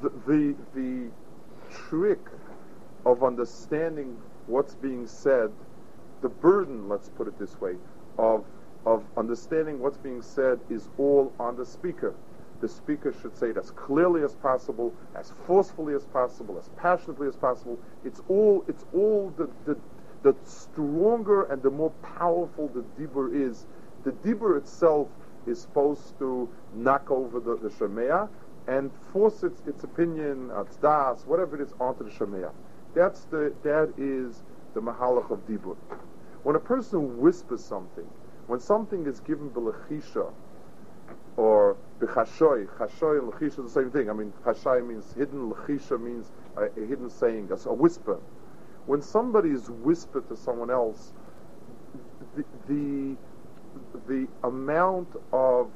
the, 0.00 0.10
the, 0.28 0.54
the 0.76 1.10
trick 1.72 2.24
of 3.04 3.24
understanding 3.24 4.16
what's 4.50 4.74
being 4.74 5.06
said, 5.06 5.50
the 6.22 6.28
burden, 6.28 6.88
let's 6.88 7.08
put 7.08 7.28
it 7.28 7.38
this 7.38 7.60
way, 7.60 7.76
of 8.18 8.44
of 8.86 9.04
understanding 9.16 9.78
what's 9.78 9.98
being 9.98 10.22
said 10.22 10.58
is 10.70 10.88
all 10.96 11.32
on 11.38 11.56
the 11.56 11.66
speaker. 11.66 12.14
The 12.60 12.68
speaker 12.68 13.14
should 13.20 13.36
say 13.36 13.50
it 13.50 13.56
as 13.56 13.70
clearly 13.70 14.22
as 14.22 14.34
possible, 14.34 14.94
as 15.14 15.32
forcefully 15.46 15.94
as 15.94 16.04
possible, 16.06 16.58
as 16.58 16.68
passionately 16.76 17.28
as 17.28 17.36
possible. 17.36 17.78
It's 18.04 18.22
all 18.28 18.64
it's 18.68 18.84
all 18.94 19.32
the 19.36 19.48
the, 19.66 19.78
the 20.22 20.34
stronger 20.44 21.44
and 21.44 21.62
the 21.62 21.70
more 21.70 21.90
powerful 22.02 22.68
the 22.68 22.84
dibur 22.98 23.34
is. 23.34 23.66
The 24.04 24.12
dibur 24.12 24.56
itself 24.56 25.08
is 25.46 25.60
supposed 25.60 26.18
to 26.18 26.48
knock 26.74 27.10
over 27.10 27.40
the, 27.40 27.56
the 27.56 27.68
shemea 27.68 28.28
and 28.66 28.90
force 29.12 29.42
its, 29.42 29.62
its 29.66 29.84
opinion, 29.84 30.50
its 30.54 30.76
das, 30.76 31.24
whatever 31.26 31.56
it 31.56 31.62
is, 31.62 31.72
onto 31.80 32.04
the 32.04 32.10
shemea. 32.10 32.50
That's 32.94 33.24
the 33.24 33.52
that 33.62 33.92
is 33.96 34.42
the 34.74 34.80
mahalach 34.80 35.30
of 35.30 35.46
dibur. 35.46 35.76
When 36.42 36.56
a 36.56 36.60
person 36.60 37.18
whispers 37.18 37.64
something, 37.64 38.08
when 38.46 38.60
something 38.60 39.06
is 39.06 39.20
given 39.20 39.50
b'lechisha, 39.50 40.32
or 41.36 41.76
b'chashoy, 42.00 42.66
chashoy 42.78 43.18
and 43.18 43.32
lechisha 43.32 43.64
is 43.64 43.72
the 43.74 43.80
same 43.82 43.90
thing. 43.90 44.10
I 44.10 44.12
mean, 44.12 44.32
chashoy 44.44 44.86
means 44.86 45.12
hidden, 45.12 45.50
lechisha 45.50 46.00
means 46.00 46.32
a, 46.56 46.64
a 46.64 46.86
hidden 46.86 47.10
saying, 47.10 47.50
a, 47.50 47.68
a, 47.68 47.72
whisper. 47.74 48.18
When 48.86 49.02
somebody 49.02 49.50
is 49.50 49.70
whispered 49.70 50.28
to 50.28 50.36
someone 50.36 50.70
else, 50.70 51.12
the, 52.36 52.44
the, 52.68 53.16
the 54.08 54.28
amount 54.44 55.08
of, 55.32 55.70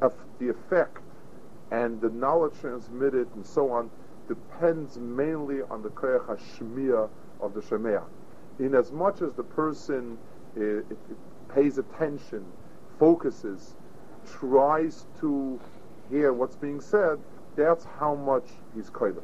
of 0.00 0.14
the 0.38 0.48
effect 0.50 1.02
and 1.70 2.00
the 2.00 2.10
knowledge 2.10 2.54
transmitted 2.60 3.28
and 3.34 3.44
so 3.46 3.70
on 3.70 3.90
depends 4.28 4.98
mainly 4.98 5.62
on 5.62 5.82
the 5.82 5.88
koyach 5.90 6.26
hashmiya 6.26 7.08
of 7.40 7.54
the 7.54 7.60
shemeah 7.60 8.04
in 8.58 8.74
as 8.74 8.92
much 8.92 9.22
as 9.22 9.34
the 9.34 9.42
person 9.42 10.18
uh, 10.56 10.60
it, 10.60 10.86
it 10.90 10.98
pays 11.54 11.78
attention, 11.78 12.44
focuses, 12.98 13.74
tries 14.26 15.06
to 15.20 15.58
hear 16.10 16.32
what's 16.32 16.56
being 16.56 16.80
said, 16.80 17.18
that's 17.56 17.86
how 17.98 18.14
much 18.14 18.44
he's 18.74 18.90
koilim. 18.90 19.22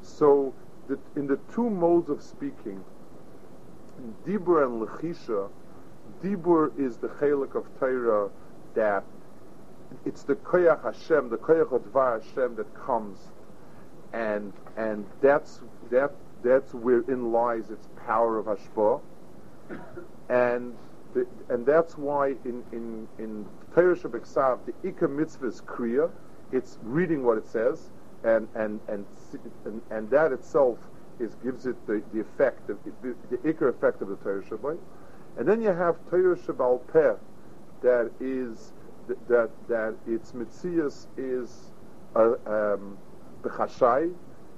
So, 0.00 0.52
the, 0.88 0.98
in 1.16 1.26
the 1.26 1.38
two 1.54 1.70
modes 1.70 2.10
of 2.10 2.22
speaking, 2.22 2.82
Dibur 4.26 4.64
and 4.64 4.86
Lechisha, 4.86 5.48
Dibur 6.22 6.78
is 6.78 6.96
the 6.96 7.08
chelik 7.08 7.54
of 7.54 7.66
Torah 7.78 8.30
that 8.74 9.04
it's 10.04 10.22
the 10.22 10.34
koyach 10.34 10.82
Hashem, 10.82 11.28
the 11.28 11.36
koyach 11.36 11.72
of 11.72 11.82
Dvar 11.82 12.22
Hashem 12.22 12.56
that 12.56 12.74
comes, 12.74 13.18
and 14.12 14.52
and 14.76 15.04
that's 15.20 15.60
that 15.90 16.12
that's 16.42 16.74
wherein 16.74 17.32
lies 17.32 17.70
its 17.70 17.88
power 18.06 18.38
of 18.38 18.46
hashpah, 18.46 19.00
and 20.28 20.74
the, 21.14 21.26
and 21.48 21.64
that's 21.64 21.96
why 21.96 22.28
in 22.44 22.62
in 22.72 23.08
in 23.18 23.46
Torah 23.74 23.96
Shabbat 23.96 24.58
the 24.66 24.72
Ikka 24.90 25.08
mitzvah 25.08 25.46
is 25.46 25.60
kriya, 25.62 26.10
it's 26.50 26.78
reading 26.82 27.24
what 27.24 27.38
it 27.38 27.46
says, 27.46 27.90
and 28.24 28.48
and 28.54 28.80
and 28.88 29.06
and, 29.64 29.80
and 29.90 30.10
that 30.10 30.32
itself 30.32 30.78
is 31.20 31.34
gives 31.36 31.66
it 31.66 31.76
the, 31.86 32.02
the 32.12 32.20
effect 32.20 32.70
of 32.70 32.78
the, 33.02 33.14
the 33.30 33.36
Ikka 33.38 33.68
effect 33.68 34.02
of 34.02 34.08
the 34.08 34.16
Torah 34.16 34.42
Shabbat, 34.42 34.78
and 35.38 35.48
then 35.48 35.62
you 35.62 35.68
have 35.72 35.96
Torah 36.10 36.36
Shabbal 36.36 36.80
Peh, 36.92 37.14
that 37.82 38.10
is 38.20 38.72
that 39.28 39.50
that 39.68 39.94
its 40.06 40.32
mitzias 40.32 41.06
is 41.16 41.70
uh, 42.14 42.34
um, 42.46 42.96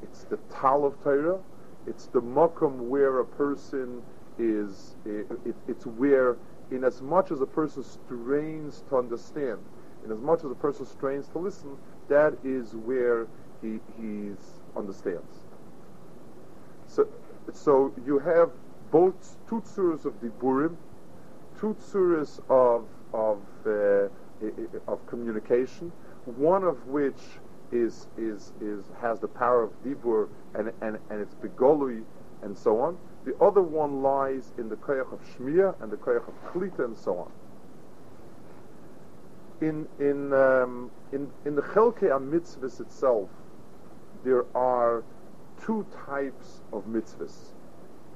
it's 0.02 0.24
the 0.24 0.38
tal 0.52 0.84
of 0.84 1.02
Torah, 1.02 1.38
it's 1.86 2.06
the 2.06 2.20
makom 2.20 2.88
where 2.88 3.20
a 3.20 3.24
person 3.24 4.02
is, 4.38 4.96
it, 5.04 5.26
it, 5.44 5.54
it's 5.68 5.86
where, 5.86 6.36
in 6.70 6.84
as 6.84 7.02
much 7.02 7.30
as 7.30 7.40
a 7.40 7.46
person 7.46 7.82
strains 7.82 8.82
to 8.88 8.96
understand, 8.96 9.58
in 10.04 10.10
as 10.12 10.18
much 10.20 10.44
as 10.44 10.50
a 10.50 10.54
person 10.54 10.86
strains 10.86 11.28
to 11.28 11.38
listen, 11.38 11.76
that 12.08 12.34
is 12.44 12.74
where 12.74 13.26
he 13.62 13.80
he's 14.00 14.60
understands. 14.76 15.44
So, 16.86 17.08
so 17.52 17.92
you 18.06 18.18
have 18.18 18.50
both 18.90 19.36
two 19.48 19.62
of 20.04 20.20
diburim, 20.20 20.76
two 21.58 21.74
tzuras 21.80 22.40
of 22.50 22.86
of 23.12 23.40
uh, 23.66 24.08
of 24.86 25.06
communication, 25.06 25.92
one 26.24 26.64
of 26.64 26.86
which 26.86 27.20
is 27.74 28.06
is 28.16 28.52
is 28.60 28.84
has 29.00 29.18
the 29.20 29.28
power 29.28 29.62
of 29.62 29.70
dibur 29.84 30.28
and 30.54 30.72
and 30.80 30.98
and 31.10 31.20
it's 31.20 31.34
begolui 31.34 32.04
and 32.42 32.56
so 32.56 32.80
on. 32.80 32.96
The 33.24 33.36
other 33.42 33.62
one 33.62 34.02
lies 34.02 34.52
in 34.58 34.68
the 34.68 34.76
koyach 34.76 35.12
of 35.12 35.20
shmir 35.36 35.74
and 35.82 35.90
the 35.90 35.96
koyach 35.96 36.28
of 36.28 36.34
klita 36.52 36.84
and 36.84 36.96
so 36.96 37.18
on. 37.18 37.32
In 39.60 39.88
in 39.98 40.32
um, 40.32 40.90
in 41.12 41.30
in 41.44 41.54
the 41.54 41.62
chelke 41.62 42.02
mitzvahs 42.30 42.80
itself, 42.80 43.28
there 44.22 44.44
are 44.54 45.02
two 45.60 45.86
types 46.06 46.60
of 46.72 46.84
mitzvahs. 46.86 47.52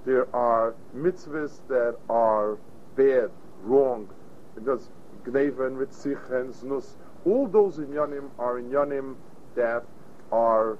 There 0.04 0.34
are 0.34 0.74
mitzvahs 0.94 1.60
that 1.68 1.96
are 2.08 2.58
bad, 2.96 3.30
wrong, 3.62 4.08
because 4.54 4.90
gneva 5.24 5.66
and 5.66 5.76
ritzich 5.76 6.30
and 6.30 6.52
znus. 6.52 6.94
All 7.24 7.46
those 7.46 7.78
inyanim 7.78 8.30
are 8.38 8.60
inyanim 8.60 9.16
that 9.58 9.84
are 10.32 10.78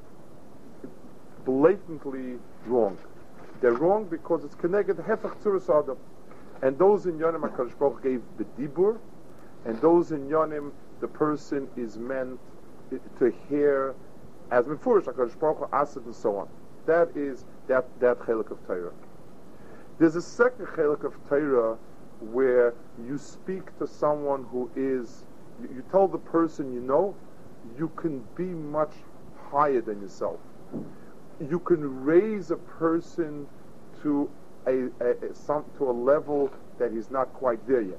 blatantly 1.44 2.38
wrong. 2.66 2.96
They're 3.60 3.72
wrong 3.72 4.04
because 4.04 4.44
it's 4.44 4.54
connected 4.54 4.96
hefach 4.98 5.36
tzuras 5.42 5.68
adam. 5.68 5.98
And 6.62 6.78
those 6.78 7.06
in 7.06 7.18
Yonim 7.18 7.48
HaKadosh 7.48 7.78
Baruch 7.78 8.02
gave 8.02 8.22
the 8.36 8.44
dibur, 8.44 8.98
and 9.64 9.80
those 9.80 10.12
in 10.12 10.28
Yonim 10.28 10.72
the 11.00 11.08
person 11.08 11.68
is 11.76 11.96
meant 11.96 12.38
to 12.90 13.32
hear 13.48 13.94
as 14.50 14.64
mefurish 14.66 15.04
HaKadosh 15.04 15.38
Baruch 15.38 15.68
Asad 15.72 16.04
and 16.04 16.14
so 16.14 16.36
on. 16.36 16.48
That 16.86 17.10
is 17.16 17.44
that 17.66 17.86
that 18.00 18.18
chelik 18.20 18.50
of 18.50 18.64
Torah. 18.66 18.92
There's 19.98 20.16
a 20.16 20.22
second 20.22 20.66
chelik 20.66 21.04
of 21.04 21.14
Torah 21.28 21.76
where 22.20 22.74
you 23.06 23.18
speak 23.18 23.76
to 23.78 23.86
someone 23.86 24.44
who 24.50 24.70
is 24.76 25.24
you, 25.62 25.68
you 25.76 25.84
tell 25.90 26.08
the 26.08 26.18
person 26.18 26.72
you 26.72 26.80
know 26.80 27.14
you 27.76 27.88
can 27.96 28.24
be 28.36 28.44
much 28.44 28.92
higher 29.50 29.80
than 29.80 30.00
yourself. 30.00 30.38
You 31.40 31.58
can 31.60 32.04
raise 32.04 32.50
a 32.50 32.56
person 32.56 33.46
to 34.02 34.30
a, 34.66 34.88
a, 35.00 35.30
a 35.30 35.34
some, 35.34 35.64
to 35.78 35.90
a 35.90 35.92
level 35.92 36.50
that 36.78 36.92
he's 36.92 37.10
not 37.10 37.32
quite 37.34 37.66
there 37.66 37.80
yet. 37.80 37.98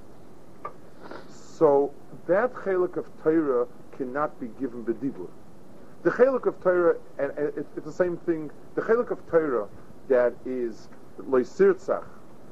So 1.30 1.92
that 2.28 2.54
chelik 2.54 2.98
of 2.98 3.06
Torah 3.24 3.68
cannot 3.98 4.40
be 4.40 4.48
given 4.60 4.84
bedibur. 4.84 5.28
The 6.04 6.12
chelik 6.12 6.46
of 6.46 6.62
Torah, 6.64 6.96
and, 7.18 7.32
and 7.32 7.48
it, 7.58 7.68
it's 7.76 7.86
the 7.86 7.92
same 7.92 8.18
thing. 8.18 8.50
The 8.76 8.82
chelik 8.82 9.12
of 9.12 9.20
Torah 9.30 9.68
that 10.08 10.34
is 10.46 10.88
loisirtzach, 11.20 12.06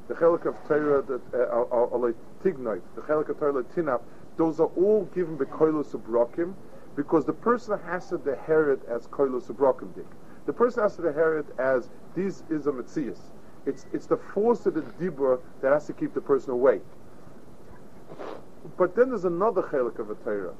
the 0.08 0.14
chelik 0.14 0.44
of 0.44 0.54
Torah 0.66 1.02
that 1.02 1.20
uh, 1.32 2.44
tignoit, 2.44 2.82
the 2.94 3.02
chelik 3.02 3.28
of 3.30 3.38
Torah 3.38 3.62
tinap, 3.64 4.02
those 4.36 4.60
are 4.60 4.70
all 4.76 5.04
given 5.14 5.36
bekoilos 5.38 5.96
ubrokim, 5.98 6.54
because 6.98 7.24
the 7.24 7.32
person 7.32 7.78
has 7.86 8.08
to 8.08 8.16
inherit 8.28 8.80
as 8.88 9.06
koilos 9.06 9.44
ubrokim 9.44 9.88
The 10.46 10.52
person 10.52 10.82
has 10.82 10.96
to 10.96 11.06
inherit 11.06 11.46
as 11.56 11.90
this 12.16 12.42
is 12.50 12.66
a 12.66 12.72
mitzias. 12.72 13.20
It's 13.66 13.86
it's 13.92 14.06
the 14.06 14.16
force 14.16 14.66
of 14.66 14.74
the 14.74 14.82
dibur 14.82 15.38
that 15.62 15.72
has 15.72 15.86
to 15.86 15.92
keep 15.92 16.12
the 16.12 16.20
person 16.20 16.50
away. 16.50 16.80
But 18.76 18.96
then 18.96 19.10
there's 19.10 19.26
another 19.26 19.62
chelik 19.62 20.00
of 20.00 20.10
a 20.10 20.16
Torah. 20.16 20.54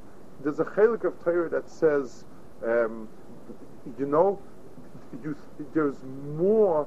There's 0.44 0.60
a 0.60 0.64
chelik 0.64 1.02
of 1.02 1.22
Torah 1.24 1.48
that 1.50 1.68
says 1.68 2.24
Um, 2.64 3.08
you 3.98 4.06
know, 4.06 4.38
you, 5.24 5.36
there's 5.74 6.04
more. 6.36 6.86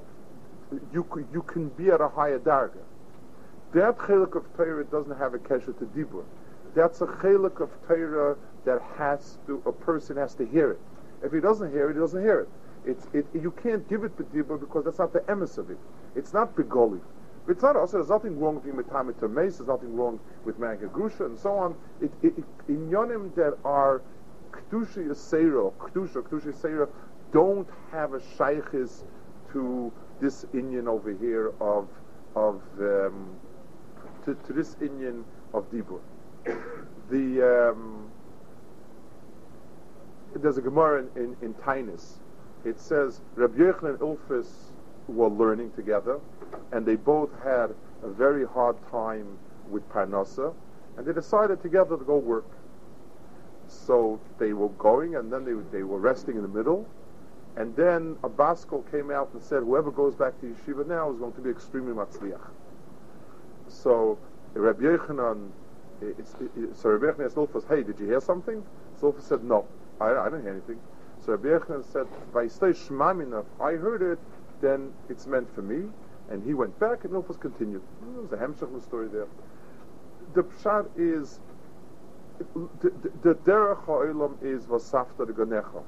You 0.94 1.06
you 1.34 1.42
can 1.42 1.68
be 1.70 1.90
at 1.90 2.00
a 2.00 2.08
higher 2.08 2.40
darga. 2.40 2.84
That 3.74 3.98
chelik 3.98 4.36
of 4.36 4.46
Torah 4.56 4.86
doesn't 4.86 5.18
have 5.18 5.34
a 5.34 5.40
kesher 5.40 5.78
to 5.80 5.86
dibur. 5.88 6.24
That's 6.74 7.02
a 7.02 7.08
chelik 7.08 7.60
of 7.60 7.70
Torah 7.86 8.38
that 8.66 8.82
has 8.98 9.38
to 9.48 9.62
a 9.66 9.72
person 9.72 10.18
has 10.18 10.36
to 10.36 10.46
hear 10.46 10.72
it. 10.72 10.80
If 11.24 11.32
he 11.32 11.40
doesn't 11.40 11.72
hear 11.72 11.90
it, 11.90 11.94
he 11.94 12.00
doesn't 12.00 12.22
hear 12.22 12.42
it. 12.42 12.50
It's 12.86 13.08
it. 13.14 13.26
You 13.34 13.52
can't 13.52 13.88
give 13.88 14.04
it 14.04 14.18
to 14.18 14.24
dibur 14.24 14.60
because 14.60 14.86
that's 14.86 15.00
not 15.00 15.14
the 15.14 15.20
emes 15.22 15.58
of 15.58 15.70
it. 15.70 15.78
It's 16.16 16.34
not 16.34 16.56
begoli. 16.56 17.00
It's 17.48 17.64
not 17.64 17.76
also. 17.76 17.98
There's 17.98 18.10
nothing 18.10 18.40
wrong 18.40 18.56
with 18.56 18.66
Yimatamit 18.66 19.20
Termes. 19.20 19.58
There's 19.58 19.68
nothing 19.68 19.96
wrong 19.96 20.20
with 20.46 20.58
Grusha 20.60 21.26
and 21.26 21.38
so 21.38 21.58
on. 21.58 21.76
It, 22.00 22.12
it, 22.22 22.38
it, 22.38 22.44
in 22.68 22.90
yonim 22.90 23.34
that 23.36 23.58
are 23.66 24.02
Kedusha 24.52 25.08
Yisera, 25.08 25.74
Kedusha, 25.74 26.22
Kedusha 26.22 26.54
Yisera, 26.54 26.90
don't 27.32 27.68
have 27.92 28.14
a 28.14 28.20
shaykhis 28.20 29.04
to 29.54 29.92
this 30.20 30.46
Indian 30.54 30.88
over 30.88 31.12
here 31.12 31.54
of 31.60 31.88
of 32.36 32.62
um, 32.80 33.36
to, 34.26 34.36
to, 34.36 34.54
this 34.54 34.76
Indian 34.82 35.26
of 35.54 35.70
Dibur. 35.72 36.00
The 37.10 37.72
um, 37.74 38.11
there's 40.36 40.58
a 40.58 40.62
Gemara 40.62 41.06
in, 41.16 41.36
in, 41.42 41.56
in. 41.64 41.96
It 42.64 42.80
says 42.80 43.22
Rabbi 43.36 43.58
Yochanan 43.58 43.90
and 43.90 44.00
Ilfis 44.00 44.48
were 45.08 45.30
learning 45.30 45.72
together, 45.72 46.20
and 46.72 46.86
they 46.86 46.96
both 46.96 47.32
had 47.44 47.74
a 48.04 48.10
very 48.10 48.46
hard 48.46 48.76
time 48.90 49.38
with 49.70 49.88
Parnasa, 49.90 50.54
and 50.98 51.06
they 51.06 51.14
decided 51.14 51.62
together 51.62 51.98
to 51.98 52.04
go 52.04 52.18
work. 52.18 52.50
So 53.68 54.20
they 54.38 54.54
were 54.54 54.70
going, 54.70 55.16
and 55.16 55.32
then 55.32 55.46
they, 55.46 55.54
they 55.78 55.84
were 55.84 56.00
resting 56.00 56.36
in 56.36 56.42
the 56.42 56.48
middle, 56.48 56.88
and 57.56 57.76
then 57.76 58.18
a 58.24 58.30
Baskel 58.30 58.90
came 58.92 59.12
out 59.12 59.30
and 59.34 59.42
said, 59.42 59.64
whoever 59.64 59.92
goes 59.92 60.16
back 60.16 60.40
to 60.42 60.48
yeshiva 60.48 60.86
now 60.88 61.12
is 61.12 61.18
going 61.20 61.34
to 61.34 61.42
be 61.42 61.50
extremely 61.50 61.94
matzliach. 61.94 62.48
So 63.68 64.18
Rabbi 64.54 64.84
it, 64.84 64.98
so 66.76 66.90
Rabbi 66.90 67.06
Yochanan 67.14 67.26
asked 67.26 67.36
Ulfas, 67.36 67.68
hey, 67.68 67.84
did 67.84 68.00
you 68.00 68.06
hear 68.08 68.22
something? 68.22 68.64
So 69.00 69.12
Ulfas 69.12 69.24
said, 69.24 69.44
no, 69.44 69.66
I, 70.00 70.12
I 70.12 70.26
didn't 70.26 70.44
hear 70.44 70.52
anything. 70.52 70.80
So 71.26 71.34
Rabbi 71.34 71.50
Yochanan 71.50 71.86
said, 71.92 72.08
enough, 73.22 73.46
I 73.60 73.74
heard 73.74 74.02
it, 74.02 74.20
then 74.62 74.92
it's 75.10 75.28
meant 75.28 75.54
for 75.54 75.62
me. 75.62 75.90
And 76.30 76.44
he 76.44 76.54
went 76.54 76.80
back, 76.80 77.04
and 77.04 77.14
Ulfas 77.14 77.40
continued. 77.40 77.82
There's 78.16 78.32
a 78.32 78.38
Hemshech 78.38 78.84
story 78.84 79.08
there. 79.10 79.28
The 80.34 80.44
pshat 80.44 80.88
is, 80.98 81.40
the 82.40 83.36
derech 83.36 83.84
ha'olam 83.86 84.42
is 84.42 84.66
vasafta 84.66 85.28
de 85.28 85.34
ganecha. 85.34 85.84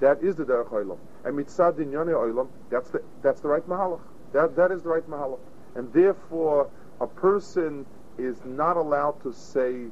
That 0.00 0.22
is 0.22 0.34
the 0.36 0.44
derech 0.44 0.70
ha'olam. 0.70 0.98
And 1.24 1.38
mitzad 1.38 1.74
dinyane 1.74 2.12
ha'olam, 2.12 2.48
that's 2.70 2.90
the, 2.90 3.02
that's 3.22 3.40
the 3.40 3.48
right 3.48 3.68
mahalach. 3.68 4.00
That, 4.32 4.56
that 4.56 4.72
is 4.72 4.82
the 4.82 4.88
right 4.88 5.08
mahalach. 5.08 5.40
And 5.74 5.92
therefore, 5.92 6.70
a 7.00 7.06
person 7.06 7.84
is 8.18 8.36
not 8.44 8.76
allowed 8.76 9.22
to 9.22 9.32
say, 9.32 9.86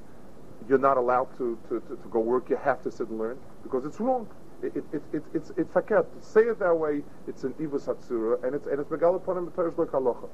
you're 0.69 0.79
not 0.79 0.97
allowed 0.97 1.37
to, 1.39 1.59
to, 1.69 1.81
to, 1.81 1.97
to 1.97 2.09
go 2.11 2.21
work, 2.21 2.51
you 2.51 2.57
have 2.57 2.83
to 2.83 2.91
sit 2.91 3.09
and 3.09 3.19
learn, 3.19 3.39
because 3.63 3.85
it's 3.85 4.01
wrong. 4.01 4.29
It, 4.63 4.77
it, 4.77 4.85
it, 4.93 5.03
it, 5.13 5.23
it's 5.33 5.51
it's 5.57 5.73
faket. 5.73 6.05
To 6.05 6.27
say 6.27 6.43
it 6.43 6.59
that 6.59 6.75
way, 6.75 7.03
it's 7.27 7.45
an 7.45 7.55
ivus 7.55 7.87
hatsura, 7.87 8.43
and 8.45 8.55
it's 8.55 8.67
and 8.67 8.79
it's 8.79 8.91
megalaponim 8.91 9.51
b'torish 9.51 9.75
halacha. 9.89 10.29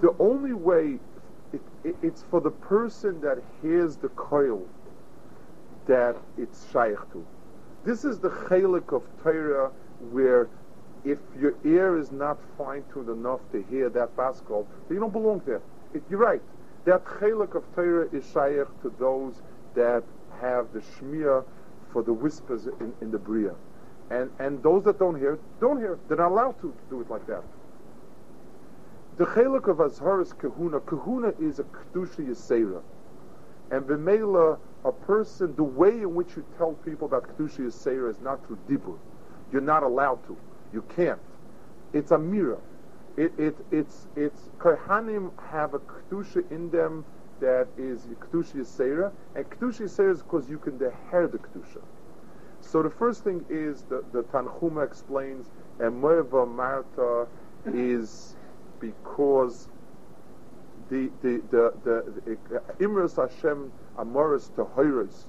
The 0.00 0.14
only 0.18 0.52
way, 0.52 0.98
it, 1.52 1.60
it, 1.84 1.96
it's 2.02 2.22
for 2.30 2.40
the 2.40 2.50
person 2.50 3.20
that 3.20 3.38
hears 3.60 3.96
the 3.96 4.08
coil 4.10 4.66
that 5.86 6.16
it's 6.36 6.70
shaykh 6.72 6.98
to. 7.12 7.26
This 7.84 8.04
is 8.04 8.18
the 8.18 8.30
chalik 8.30 8.94
of 8.94 9.02
Torah 9.22 9.70
where 10.10 10.48
if 11.04 11.18
your 11.40 11.54
ear 11.64 11.98
is 11.98 12.12
not 12.12 12.38
fine-tuned 12.56 13.08
enough 13.08 13.40
to 13.52 13.64
hear 13.70 13.88
that 13.90 14.14
baskol, 14.16 14.66
you 14.90 14.98
don't 14.98 15.12
belong 15.12 15.42
there. 15.46 15.62
It, 15.94 16.02
you're 16.10 16.18
right. 16.18 16.42
That 16.84 17.04
chalik 17.04 17.54
of 17.54 17.64
Torah 17.74 18.08
is 18.12 18.24
shaykh 18.24 18.68
to 18.82 18.92
those 18.98 19.42
that 19.74 20.02
have 20.40 20.72
the 20.72 20.80
shmir 20.80 21.44
for 21.92 22.02
the 22.02 22.12
whispers 22.12 22.66
in, 22.66 22.92
in 23.00 23.10
the 23.10 23.18
bria. 23.18 23.54
And, 24.10 24.30
and 24.38 24.62
those 24.62 24.84
that 24.84 24.98
don't 24.98 25.18
hear 25.18 25.38
don't 25.60 25.78
hear. 25.78 25.98
They're 26.08 26.16
not 26.16 26.30
allowed 26.30 26.60
to 26.62 26.74
do 26.90 27.00
it 27.00 27.10
like 27.10 27.26
that. 27.26 27.42
The 29.16 29.26
chalik 29.26 29.68
of 29.68 29.80
Azhar 29.80 30.22
is 30.22 30.32
kahuna. 30.32 30.80
Kahuna 30.80 31.32
is 31.40 31.58
a 31.58 31.64
kedusha 31.64 32.26
yisera. 32.26 32.80
And 33.70 33.84
b'meila, 33.84 34.58
a 34.84 34.92
person, 34.92 35.54
the 35.56 35.64
way 35.64 35.90
in 35.90 36.14
which 36.14 36.36
you 36.36 36.44
tell 36.56 36.72
people 36.72 37.08
about 37.08 37.36
kedusha 37.36 37.60
yisera 37.66 38.10
is 38.10 38.20
not 38.20 38.46
through 38.46 38.58
dibur. 38.68 38.96
You're 39.52 39.60
not 39.60 39.82
allowed 39.82 40.24
to. 40.28 40.36
You 40.72 40.82
can't. 40.94 41.20
It's 41.92 42.12
a 42.12 42.18
mirror. 42.18 42.60
It, 43.16 43.32
it, 43.38 43.56
it's, 43.72 44.06
it's, 44.14 44.50
Kohanim 44.58 45.32
have 45.50 45.74
a 45.74 45.80
kedusha 45.80 46.48
in 46.52 46.70
them 46.70 47.04
that 47.40 47.68
is 47.76 48.06
Kedusha 48.20 48.56
Yisera, 48.56 49.12
and 49.34 49.48
Kedusha 49.50 49.82
Yisera 49.82 50.12
is 50.12 50.22
because 50.22 50.48
you 50.48 50.58
can 50.58 50.78
deher 50.78 51.30
the 51.30 51.38
Kedusha. 51.38 51.82
So 52.60 52.82
the 52.82 52.90
first 52.90 53.24
thing 53.24 53.44
is 53.48 53.82
the, 53.82 54.04
the 54.12 54.22
Tanchuma 54.24 54.84
explains, 54.84 55.50
and 55.78 56.02
Moeva 56.02 56.46
Marta 56.46 57.26
is 57.66 58.36
because 58.80 59.68
the 60.88 61.10
the 61.22 61.42
the, 61.50 61.72
the, 61.84 62.60
Imras 62.80 63.16
Hashem 63.16 63.72
Amoris 63.98 64.50
Tehoros, 64.50 65.26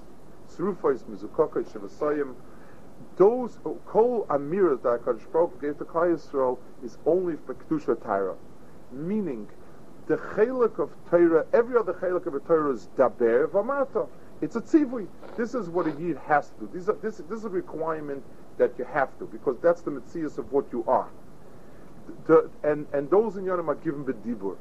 Tzrufos 0.48 1.04
Mizukokos 1.04 1.70
Shevasayim, 1.72 2.34
those 3.16 3.58
Kol 3.86 4.26
Amiras 4.28 4.82
that 4.82 5.04
Baruch 5.32 5.60
gave 5.60 5.78
to 5.78 5.84
Klal 5.84 6.58
is 6.82 6.98
only 7.06 7.36
for 7.36 7.54
Kedusha 7.54 7.96
Tyra, 7.96 8.36
meaning 8.92 9.48
the 10.10 10.16
chelik 10.16 10.80
of 10.80 10.90
Torah, 11.08 11.46
every 11.52 11.78
other 11.78 11.92
chelik 11.92 12.26
of 12.26 12.34
a 12.34 12.40
Torah 12.40 12.72
is 12.72 12.88
daber 12.98 13.46
v'amata. 13.46 14.08
It's 14.40 14.56
a 14.56 14.60
tzivui. 14.60 15.06
This 15.36 15.54
is 15.54 15.68
what 15.68 15.86
a 15.86 15.92
yid 15.92 16.18
has 16.26 16.50
to 16.58 16.66
do. 16.66 16.70
This, 16.72 16.88
is, 17.14 17.24
this, 17.28 17.38
is 17.38 17.44
a 17.44 17.48
requirement 17.48 18.24
that 18.58 18.72
you 18.76 18.84
have 18.86 19.16
to, 19.20 19.26
because 19.26 19.56
that's 19.62 19.82
the 19.82 19.92
mitzias 19.92 20.36
of 20.36 20.50
what 20.50 20.66
you 20.72 20.84
are. 20.88 21.08
The, 22.26 22.50
and, 22.64 22.88
and 22.92 23.08
those 23.08 23.36
in 23.36 23.44
Yonim 23.44 23.68
are 23.68 23.76
given 23.76 24.04
b'dibur. 24.04 24.56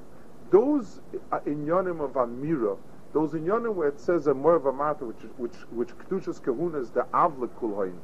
Those 0.52 1.02
uh, 1.32 1.40
in 1.48 1.66
Yonim 1.66 2.00
of 2.00 2.12
Amira, 2.12 2.78
those 3.14 3.34
in 3.34 3.44
Yonim 3.46 3.74
where 3.74 3.88
it 3.88 4.00
says 4.00 4.28
a 4.28 4.36
more 4.36 4.60
v'amata, 4.60 5.02
which 5.02 5.24
which 5.38 5.56
which 5.72 5.90
kedushas 5.98 6.40
kahuna 6.44 6.78
is 6.78 6.92
the 6.92 7.08
avla 7.12 7.48
kulhain, 7.60 7.96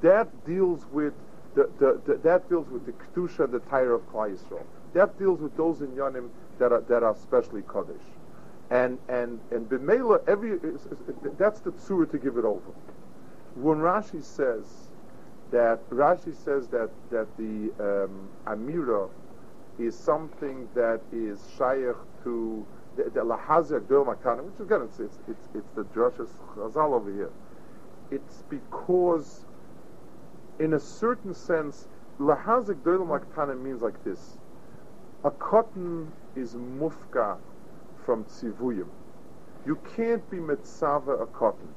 that 0.00 0.46
deals 0.46 0.86
with 0.92 1.12
the, 1.54 1.68
the, 1.78 2.00
the, 2.06 2.14
that 2.22 2.48
deals 2.48 2.68
with 2.70 2.86
the 2.86 2.92
kedusha, 2.92 3.50
the 3.50 3.58
tire 3.58 3.92
of 3.92 4.10
Klal 4.10 4.34
Yisrael. 4.34 4.64
That 4.94 5.18
deals 5.18 5.40
with 5.40 5.54
those 5.58 5.82
in 5.82 5.88
Yonim 5.88 6.30
that 6.60 6.72
are 6.72 6.82
that 6.82 7.02
are 7.02 7.16
specially 7.16 7.62
kaddish, 7.62 8.06
and 8.70 8.98
and 9.08 9.40
and 9.50 9.68
b'meila 9.68 10.20
every 10.28 10.58
that's 11.36 11.60
the 11.60 11.72
tzura 11.72 12.08
to 12.10 12.18
give 12.18 12.36
it 12.36 12.44
over. 12.44 12.72
When 13.56 13.78
Rashi 13.78 14.22
says 14.22 14.92
that 15.50 15.88
Rashi 15.90 16.36
says 16.36 16.68
that 16.68 16.90
that 17.10 17.26
the 17.36 17.72
um, 17.80 18.28
amira 18.46 19.08
is 19.78 19.98
something 19.98 20.68
that 20.74 21.00
is 21.12 21.40
shaykh 21.56 21.96
to 22.24 22.66
the, 22.96 23.04
lahazir 23.20 23.80
makana, 23.80 24.42
which 24.42 24.60
again 24.60 24.82
it's 24.82 25.00
it's 25.00 25.18
it's, 25.28 25.48
it's 25.54 25.70
the 25.74 25.84
drashas 25.84 26.28
chazal 26.54 26.92
over 26.92 27.10
here. 27.12 27.30
It's 28.10 28.42
because, 28.50 29.44
in 30.58 30.74
a 30.74 30.80
certain 30.80 31.32
sense, 31.32 31.88
lahazik 32.18 32.82
makana 32.82 33.58
means 33.60 33.80
like 33.80 34.04
this 34.04 34.36
a 35.22 35.30
cotton 35.30 36.10
is 36.34 36.54
mufka 36.54 37.36
from 38.06 38.24
tzivuyim. 38.24 38.88
You 39.66 39.78
can't 39.94 40.28
be 40.30 40.38
mitzava 40.38 41.20
a 41.20 41.26
cotton. 41.26 41.68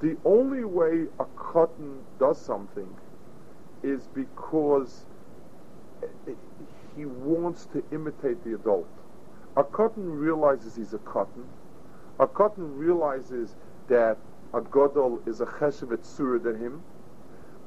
The 0.00 0.16
only 0.24 0.64
way 0.64 1.06
a 1.18 1.24
cotton 1.36 1.98
does 2.18 2.40
something 2.40 2.88
is 3.82 4.08
because 4.14 5.04
he 6.96 7.04
wants 7.04 7.66
to 7.66 7.84
imitate 7.92 8.42
the 8.44 8.54
adult. 8.54 8.88
A 9.56 9.64
cotton 9.64 10.10
realizes 10.10 10.76
he's 10.76 10.94
a 10.94 10.98
cotton. 10.98 11.44
A 12.18 12.26
cotton 12.26 12.78
realizes 12.78 13.56
that 13.88 14.16
a 14.54 14.60
godol 14.60 15.26
is 15.28 15.40
a 15.40 15.46
cheshevet 15.46 16.04
surah 16.04 16.38
than 16.38 16.58
him. 16.58 16.82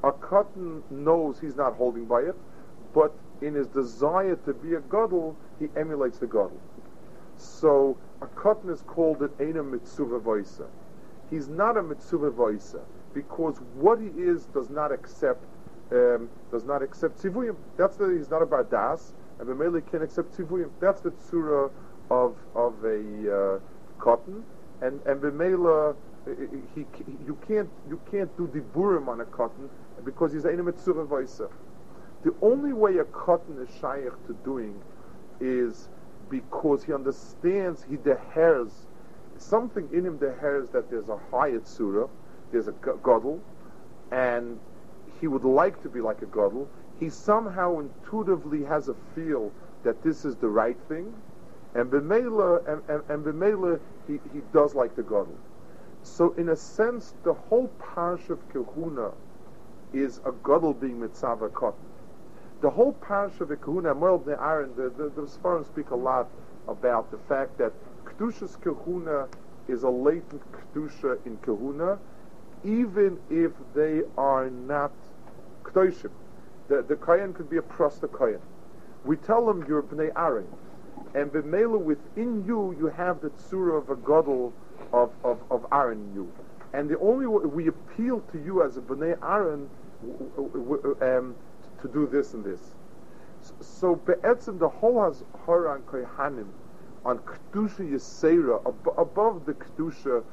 A 0.04 0.12
cotton 0.12 0.84
knows 0.90 1.40
he's 1.40 1.56
not 1.56 1.76
holding 1.76 2.06
by 2.06 2.22
it, 2.22 2.36
but 2.94 3.14
in 3.46 3.54
his 3.54 3.68
desire 3.68 4.36
to 4.46 4.54
be 4.54 4.76
a 4.76 4.80
gadol, 4.82 5.36
he 5.60 5.70
emulates 5.76 6.20
the 6.20 6.28
gadol. 6.28 6.60
So 7.38 7.98
a 8.22 8.28
cotton 8.28 8.70
is 8.70 8.82
called 8.82 9.22
an 9.22 9.30
Eina 9.40 9.64
Voisa. 10.22 10.68
He's 11.30 11.48
not 11.48 11.78
a 11.78 11.82
Mitzuva 11.82 12.32
Voisa 12.32 12.82
because 13.14 13.60
what 13.76 14.00
he 14.00 14.08
is 14.08 14.46
does 14.46 14.70
not 14.70 14.92
accept 14.92 15.44
um, 15.92 16.30
does 16.52 16.64
not 16.64 16.82
accept 16.82 17.22
tzivuyim. 17.22 17.56
That's 17.78 17.98
the 17.98 18.08
he's 18.18 18.30
not 18.30 18.42
a 18.42 18.46
bardas, 18.46 19.14
and 19.40 19.48
the 19.48 19.54
mele 19.54 19.82
can 19.82 20.02
accept 20.02 20.36
tzivuyim. 20.38 20.70
That's 20.80 21.02
the 21.02 21.12
tzura 21.12 21.70
of 22.10 22.36
of 22.56 22.84
a 22.84 23.56
uh, 23.56 23.60
cotton, 24.00 24.44
and 24.82 25.00
and 25.06 25.22
the 25.22 25.32
mele 25.32 25.96
he, 26.26 26.86
you 27.26 27.38
can't 27.48 27.70
you 27.90 28.00
can't 28.10 28.36
do 28.38 28.48
the 28.48 28.62
burim 28.78 29.08
on 29.08 29.22
a 29.22 29.26
cotton 29.26 29.70
because 30.06 30.34
he's 30.34 30.46
a 30.46 30.52
mitzvah. 30.52 31.50
The 32.24 32.34
only 32.42 32.74
way 32.74 32.98
a 32.98 33.04
cotton 33.06 33.62
is 33.62 33.70
shaykh 33.82 34.28
to 34.28 34.34
doing 34.46 34.82
is 35.40 35.90
because 36.30 36.84
he 36.84 36.94
understands 36.94 37.84
he 37.84 37.98
dehers 37.98 38.72
something 39.38 39.90
in 39.92 40.06
him 40.06 40.18
dehers 40.18 40.72
that 40.72 40.90
there's 40.90 41.10
a 41.10 41.20
higher 41.32 41.62
surah, 41.64 42.08
there's 42.52 42.68
a 42.68 42.72
godel, 42.72 43.40
and 44.12 44.60
he 45.20 45.28
would 45.28 45.44
like 45.44 45.82
to 45.84 45.90
be 45.90 46.02
like 46.02 46.22
a 46.22 46.26
godel. 46.26 46.68
He 47.00 47.10
somehow 47.10 47.80
intuitively 47.80 48.64
has 48.64 48.88
a 48.88 48.96
feel 49.16 49.52
that 49.84 50.02
this 50.02 50.26
is 50.26 50.36
the 50.38 50.48
right 50.48 50.78
thing, 50.88 51.14
and 51.76 51.92
b'meila 51.92 52.68
and, 52.68 52.82
and, 52.88 53.04
and 53.10 53.26
b'meila 53.26 53.80
he, 54.08 54.20
he 54.34 54.42
does 54.54 54.76
like 54.76 54.96
the 54.96 55.04
godel. 55.04 55.36
So 56.04 56.34
in 56.34 56.50
a 56.50 56.56
sense, 56.56 57.14
the 57.24 57.34
whole 57.34 57.70
parish 57.80 58.30
of 58.30 58.48
Kahuna 58.50 59.12
is 59.94 60.20
a 60.26 60.32
godel 60.32 60.80
being 60.80 61.00
mitzvah 61.00 61.50
cotton. 61.50 61.93
The 62.64 62.70
whole 62.70 62.94
parish 62.94 63.42
of 63.42 63.50
Kahuna, 63.60 63.94
Merl 63.94 64.20
the 64.20 64.42
Aaron, 64.42 64.74
the, 64.78 64.84
the, 64.84 65.10
the 65.10 65.24
Sfarim 65.24 65.66
speak 65.66 65.90
a 65.90 65.98
lot 65.98 66.30
about 66.70 67.12
the 67.12 67.18
fact 67.18 67.58
that 67.58 67.74
Kedushas 68.06 68.56
Kahuna 68.62 69.28
is 69.68 69.84
a 69.84 69.90
latent 69.90 70.42
Kedusha 70.54 71.18
in 71.26 71.36
Kahuna, 71.40 72.00
even 72.64 73.20
if 73.30 73.52
they 73.76 74.04
are 74.18 74.50
not 74.50 74.94
Kedoshim. 75.66 76.12
The, 76.70 76.84
the 76.84 76.96
Kayan 76.96 77.34
could 77.34 77.50
be 77.50 77.58
a 77.58 77.62
Prosta 77.62 78.08
Kayan. 78.18 78.40
We 79.04 79.18
tell 79.18 79.46
them 79.46 79.66
you're 79.68 79.84
Bnei 79.84 80.14
Aaron. 80.16 80.48
And 81.16 81.34
B'mela 81.34 81.78
within 81.78 82.46
you, 82.48 82.74
you 82.80 82.88
have 82.88 83.20
the 83.20 83.32
Tzura 83.32 83.78
of 83.78 83.90
a 83.90 83.98
Godel 83.98 84.54
of, 84.94 85.12
of, 85.26 85.42
of 85.52 85.66
Aaron 85.74 86.00
in 86.00 86.14
you. 86.14 86.32
And 86.72 86.90
the 86.90 86.98
only 87.00 87.26
way 87.28 87.44
we 87.44 87.68
appeal 87.68 88.22
to 88.32 88.42
you 88.42 88.64
as 88.64 88.78
a 88.78 88.82
Bnei 88.82 89.18
Aaron 89.22 89.70
um, 91.02 91.36
to 91.84 91.90
do 91.90 92.08
this 92.08 92.34
and 92.34 92.44
this. 92.44 92.62
So, 93.62 93.96
Be'etzim, 93.96 94.58
the 94.58 94.70
whole 94.70 95.04
has 95.04 95.24
Haran 95.46 95.82
Kohanim 95.84 96.48
on 97.06 97.20
Kedusha 97.20 97.88
Yisera, 97.92 98.66
ab- 98.66 98.94
above 98.98 99.46
the 99.46 99.54
Kedusha 99.54 100.24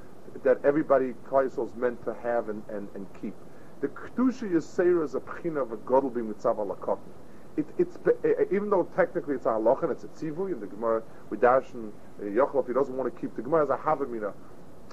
that 0.45 0.65
everybody 0.65 1.13
Klaisel 1.29 1.69
is 1.69 1.75
meant 1.75 2.03
to 2.05 2.15
have 2.23 2.49
and, 2.49 2.63
and, 2.71 2.89
and 2.95 3.07
keep. 3.21 3.35
The 3.81 3.89
Kedusha 3.89 4.51
Yisera 4.51 5.05
is 5.05 5.17
a 5.17 5.21
pchina 5.21 5.61
of 5.63 5.73
a 5.73 5.77
Godel 5.79 6.15
being 6.15 6.33
mitzav 6.33 6.57
alakotin. 6.59 7.11
It, 7.57 7.67
it's 7.79 7.99
even 8.53 8.71
though 8.71 8.85
technically 8.97 9.35
it's 9.35 9.47
a 9.47 9.51
halacha 9.51 9.83
and 9.85 9.93
it's 9.93 10.05
a 10.05 10.09
tzivu 10.09 10.53
in 10.53 10.61
the 10.61 10.69
Gemara 10.69 11.03
we 11.31 11.37
darshan 11.37 11.91
uh, 12.21 12.25
Yochel 12.25 12.61
if 12.61 12.69
he 12.69 12.73
doesn't 12.73 12.97
want 12.97 13.13
to 13.13 13.21
keep 13.21 13.35
the 13.35 13.43
Gemara 13.43 13.65
as 13.65 13.71
a 13.71 13.77
havamina 13.77 14.33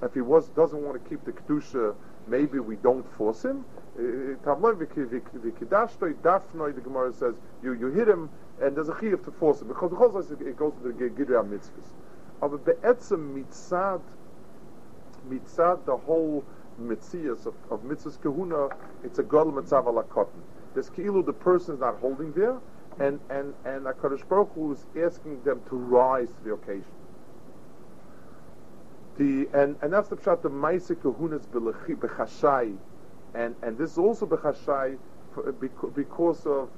if 0.01 0.13
he 0.15 0.21
was 0.21 0.49
doesn't 0.49 0.83
want 0.83 1.01
to 1.01 1.09
keep 1.09 1.23
the 1.23 1.31
kedusha 1.31 1.95
maybe 2.27 2.59
we 2.59 2.75
don't 2.77 3.07
force 3.13 3.45
him 3.45 3.63
uh, 3.97 4.35
the 4.43 4.55
Gemara 6.83 7.13
says 7.13 7.35
you 7.63 7.73
you 7.73 7.87
hit 7.87 8.07
him 8.07 8.29
and 8.61 8.75
there's 8.75 8.89
a 8.89 8.93
chiyuv 8.93 9.23
to 9.25 9.31
force 9.31 9.61
him 9.61 9.67
because 9.67 10.31
it 10.31 10.57
goes 10.57 10.73
to 10.81 10.91
the 10.91 10.93
Gidra 10.93 11.43
mitzvahs. 11.43 11.91
Aber 12.41 12.57
be'etzem 12.57 13.33
mitzad, 13.33 14.01
mitzad 15.29 15.85
the 15.85 15.97
whole 15.97 16.43
mitzias 16.81 17.45
of, 17.45 17.53
of 17.71 17.81
mitzvahs 17.81 18.21
kahuna, 18.21 18.69
it's 19.03 19.19
a 19.19 19.23
gadol 19.23 19.51
mitzav 19.51 19.87
ala 19.87 20.03
cotton. 20.03 20.41
There's 20.73 20.89
ki'ilu, 20.89 21.25
the 21.25 21.33
person 21.33 21.75
is 21.75 21.79
not 21.79 21.99
holding 21.99 22.31
there, 22.33 22.57
and, 22.99 23.19
and, 23.29 23.53
and 23.65 23.85
HaKadosh 23.85 24.27
Baruch 24.27 24.51
Hu 24.53 24.73
is 24.73 24.85
asking 24.95 25.41
them 25.43 25.61
to 25.69 25.75
rise 25.75 26.29
to 26.29 26.43
the 26.43 26.53
occasion. 26.53 26.91
The, 29.17 29.49
and, 29.53 29.75
and 29.81 29.93
that's 29.93 30.09
the 30.09 30.17
pshat, 30.17 30.43
the 30.43 30.49
maise 30.49 30.87
kahunas 30.87 31.47
b'chashai, 31.47 32.77
and, 33.33 33.55
and 33.61 33.77
this 33.77 33.91
is 33.91 33.97
also 33.97 34.25
b'chashai 34.25 34.97
because 35.95 36.45
of 36.45 36.69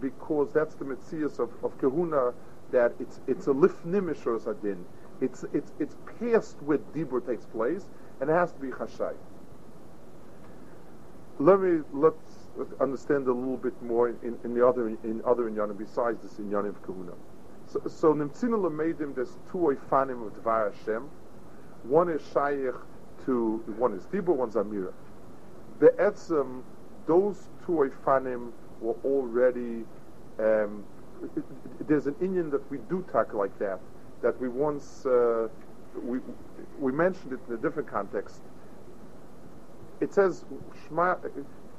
because 0.00 0.52
that's 0.52 0.74
the 0.76 0.84
mitzias 0.84 1.38
of, 1.38 1.50
of 1.62 1.76
kahuna 1.78 2.32
that 2.70 2.92
it's 2.98 3.20
it's 3.26 3.46
a 3.46 3.52
lifnimish 3.52 4.26
or 4.26 4.38
sadin. 4.38 4.84
It's 5.20 5.44
it's 5.52 5.72
it's 5.78 5.96
past 6.18 6.56
where 6.62 6.78
dibur 6.78 7.24
takes 7.26 7.44
place, 7.46 7.84
and 8.20 8.30
it 8.30 8.32
has 8.32 8.52
to 8.52 8.60
be 8.60 8.68
chashai. 8.68 9.14
Let 11.38 11.60
me 11.60 11.82
let's 11.92 12.16
understand 12.80 13.26
a 13.28 13.32
little 13.32 13.56
bit 13.56 13.80
more 13.82 14.08
in, 14.08 14.36
in, 14.42 14.54
the 14.54 14.66
other 14.66 14.88
in 14.88 15.22
other 15.24 15.48
inyanim 15.48 15.78
besides 15.78 16.22
this 16.22 16.32
inyanim 16.34 16.70
of 16.70 16.82
kahuna. 16.82 17.12
So, 17.66 17.82
so 17.86 18.14
nimtzina 18.14 18.58
lemeidim 18.58 19.14
there's 19.14 19.36
two 19.50 19.58
oifanim 19.58 20.26
of 20.26 20.32
dvar 20.42 20.72
Hashem. 20.74 21.08
One 21.84 22.08
is 22.08 22.22
shayich 22.22 22.76
to 23.26 23.62
one 23.76 23.94
is 23.94 24.02
dibur, 24.06 24.34
one's 24.34 24.54
amira. 24.54 24.92
Be'etzem, 25.80 26.62
those 27.06 27.48
two 27.64 27.72
oifanim 27.72 28.50
were 28.80 28.96
already 29.04 29.84
um, 30.38 30.84
there's 31.86 32.06
an 32.06 32.14
Indian 32.20 32.50
that 32.50 32.68
we 32.70 32.78
do 32.88 33.04
talk 33.12 33.34
like 33.34 33.56
that 33.58 33.80
that 34.22 34.40
we 34.40 34.48
once 34.48 35.06
uh, 35.06 35.48
we 36.02 36.18
we 36.78 36.92
mentioned 36.92 37.32
it 37.32 37.40
in 37.48 37.54
a 37.54 37.56
different 37.56 37.88
context. 37.88 38.40
It 40.00 40.12
says 40.14 40.44
Shema 40.86 41.16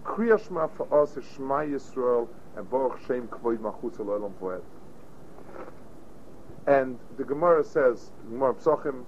Kriya 0.04 0.46
Shema 0.46 0.68
for 0.68 1.02
us 1.02 1.16
is 1.16 1.26
Shema 1.36 1.60
Yisrael 1.60 2.28
and 2.58 2.70
Baruch 2.70 3.00
Shem 3.06 3.28
Kvoid 3.28 3.60
Machutz 3.60 3.98
Elolam 3.98 4.38
Poet. 4.40 4.64
And 6.68 7.00
the 7.18 7.24
Gemara 7.24 7.64
says 7.64 8.12
Gemara 8.30 8.54
Psochim 8.54 9.06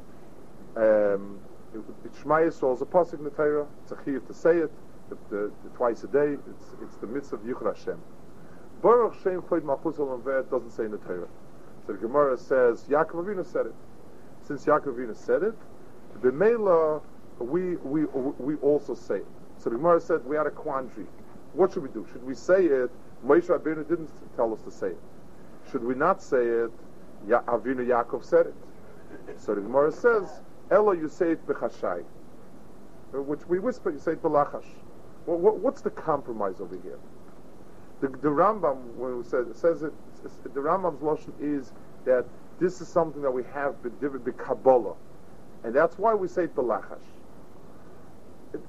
um, 0.75 1.39
Shema 2.21 2.35
Yisrael 2.35 2.75
is 2.75 2.81
a 2.81 2.85
pasuk 2.85 3.19
in 3.19 3.23
the 3.23 3.29
Torah. 3.29 3.65
It's 3.83 3.91
a 3.91 3.95
chiyuv 3.95 4.27
to 4.27 4.33
say 4.33 4.57
it 4.57 4.71
the, 5.09 5.17
the, 5.29 5.51
the 5.63 5.69
twice 5.75 6.03
a 6.03 6.07
day. 6.07 6.37
It's, 6.49 6.75
it's 6.81 6.95
the 6.97 7.07
mitzvah 7.07 7.37
of 7.37 7.41
Yichud 7.43 7.75
Hashem. 7.75 7.99
Baruch 8.81 9.15
Shem 9.21 9.43
Chod 9.47 9.63
Malchus 9.63 9.97
Olam 9.97 10.23
doesn't 10.49 10.71
say 10.71 10.85
in 10.85 10.91
the 10.91 10.97
Torah. 10.97 11.27
So 11.85 11.93
the 11.93 11.99
Gemara 11.99 12.37
says 12.37 12.83
Yaakov 12.89 13.25
Avinu 13.25 13.45
said 13.45 13.67
it. 13.67 13.75
Since 14.41 14.65
Yaakov 14.65 14.95
Avinu 14.95 15.15
said 15.15 15.43
it, 15.43 15.55
the 16.21 16.31
Mela 16.31 17.01
we 17.39 17.75
we 17.77 18.05
we 18.05 18.55
also 18.57 18.93
say 18.93 19.17
it. 19.17 19.27
So 19.57 19.69
the 19.69 19.77
Gemara 19.77 19.99
said 20.01 20.25
we 20.25 20.35
had 20.35 20.47
a 20.47 20.51
quandary. 20.51 21.05
What 21.53 21.73
should 21.73 21.83
we 21.83 21.89
do? 21.89 22.07
Should 22.11 22.23
we 22.23 22.35
say 22.35 22.65
it? 22.65 22.91
Moshe 23.25 23.47
Rabbeinu 23.47 23.87
didn't 23.87 24.09
tell 24.35 24.53
us 24.53 24.61
to 24.61 24.71
say 24.71 24.87
it. 24.87 24.99
Should 25.71 25.83
we 25.83 25.95
not 25.95 26.21
say 26.21 26.43
it? 26.43 26.71
Ya- 27.27 27.41
Avinu 27.43 27.85
Yaakov 27.85 28.23
said 28.23 28.47
it. 28.47 28.55
So 29.37 29.53
the 29.55 29.61
Gemara 29.61 29.91
says, 29.91 30.41
Ella, 30.71 30.95
you 30.95 31.09
say 31.09 31.31
it 31.31 31.45
b'chashai, 31.45 32.03
uh, 33.13 33.21
which 33.21 33.45
we 33.47 33.59
whisper, 33.59 33.91
you 33.91 33.99
say 33.99 34.13
it 34.13 34.21
what, 35.25 35.59
what's 35.59 35.81
the 35.81 35.89
compromise 35.89 36.61
over 36.61 36.77
here? 36.81 36.97
The, 37.99 38.07
the 38.07 38.29
Rambam, 38.29 38.95
when 38.95 39.23
says, 39.23 39.47
it 39.47 39.57
says 39.57 39.83
it, 39.83 39.93
the 40.43 40.61
Rambam's 40.61 41.01
lotion 41.01 41.33
is 41.39 41.73
that 42.05 42.25
this 42.59 42.81
is 42.81 42.87
something 42.87 43.21
that 43.21 43.31
we 43.31 43.43
have 43.53 43.75
the 43.83 44.31
Kabbalah, 44.31 44.95
and 45.63 45.73
that's 45.73 45.97
why 45.97 46.13
we 46.13 46.27
say 46.27 46.45
it, 46.45 46.55
belachash. 46.55 47.03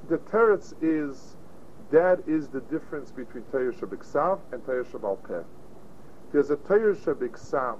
The 0.08 0.18
teretz 0.18 0.74
is 0.82 1.36
that 1.90 2.20
is 2.26 2.48
the 2.48 2.60
difference 2.62 3.10
between 3.10 3.44
Torah 3.44 3.72
Shabiksav 3.72 4.40
and 4.52 4.64
Torah 4.64 4.84
Shabal 4.84 5.44
There's 6.32 6.50
a 6.50 6.56
Torah 6.56 6.94
Shabiksav 6.96 7.78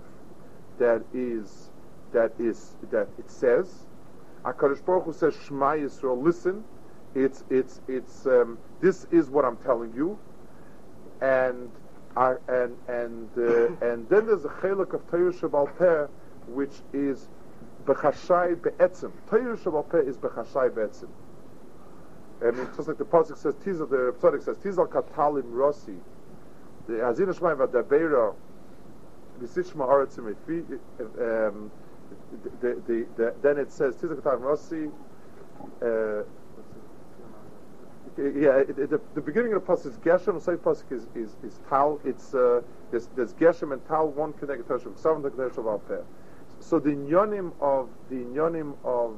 that 0.79 1.03
is 1.15 1.71
that 2.13 2.33
is 2.39 2.77
that 2.91 3.09
it 3.19 3.31
says, 3.31 3.87
Hakadosh 4.45 4.85
Baruch 4.85 5.05
Hu 5.05 5.13
says 5.13 5.35
Shema 5.47 5.73
Yisrael, 5.73 6.21
listen, 6.21 6.65
it's 7.15 7.45
it's 7.51 7.81
it's 7.89 8.27
um, 8.27 8.59
this 8.81 9.07
is 9.11 9.31
what 9.31 9.45
I'm 9.45 9.57
telling 9.59 9.93
you, 9.95 10.19
and 11.21 11.71
uh, 12.17 12.35
and 12.49 12.77
and 12.89 13.29
uh, 13.37 13.67
and 13.87 14.09
then 14.09 14.27
there's 14.27 14.45
a 14.45 14.49
chelik 14.49 14.95
of 14.95 15.09
Torah 15.09 15.33
Shabal 15.33 15.77
Peh, 15.79 16.07
which 16.49 16.75
is 16.93 17.29
bechashai 17.85 18.61
be'etzim. 18.63 19.13
Torah 19.29 19.57
Shabal 19.57 19.89
Peh 19.91 19.99
is 19.99 20.17
bechashai 20.17 20.75
be'etzim. 20.75 21.09
I 22.43 22.51
mean, 22.51 22.67
just 22.75 22.89
like 22.89 22.99
the 22.99 23.05
pasuk 23.05 23.39
says, 23.39 23.55
Tizal, 23.57 23.89
the 23.89 24.13
Psodik 24.21 24.43
says, 24.43 24.57
Tizal 24.57 24.89
katalim 24.89 25.45
rossi, 25.47 25.95
the 26.89 26.95
Hazina 26.95 27.33
Shemaim 27.39 27.59
v'dabeira, 27.59 28.35
v'sishma 29.41 29.87
haratzim 29.87 30.35
um, 31.21 31.71
the, 32.61 32.83
the, 32.87 33.07
the, 33.16 33.35
then 33.42 33.59
it 33.59 33.71
says, 33.71 33.95
Tizal 33.97 34.16
katalim 34.16 34.40
rossi, 34.40 34.88
uh, 35.83 36.23
yeah, 38.18 38.59
it, 38.59 38.79
it, 38.79 38.90
the, 38.90 39.01
the, 39.14 39.21
beginning 39.21 39.55
of 39.55 39.64
the 39.64 39.73
pasuk 39.73 39.87
is 39.87 39.97
Geshem, 39.99 40.35
the 40.35 40.40
second 40.40 40.59
pasuk 40.59 40.92
is, 40.92 41.07
is, 41.14 41.37
is 41.42 41.61
Tal. 41.68 41.99
It's 42.05 42.35
uh, 42.35 42.61
there's, 42.90 43.09
there's 43.16 43.33
Geshem 43.35 43.73
and 43.73 43.87
Tal, 43.88 44.09
one 44.09 44.35
connected 44.35 44.66
to 44.66 44.75
Hashem, 44.75 44.95
seven 44.97 45.23
connected 45.23 45.55
to 45.55 45.62
Alpeh. 45.62 46.05
So 46.61 46.79
the 46.79 46.90
inyonim 46.90 47.53
of 47.61 47.88
the 48.11 48.16
inyonim 48.16 48.75
of 48.85 49.16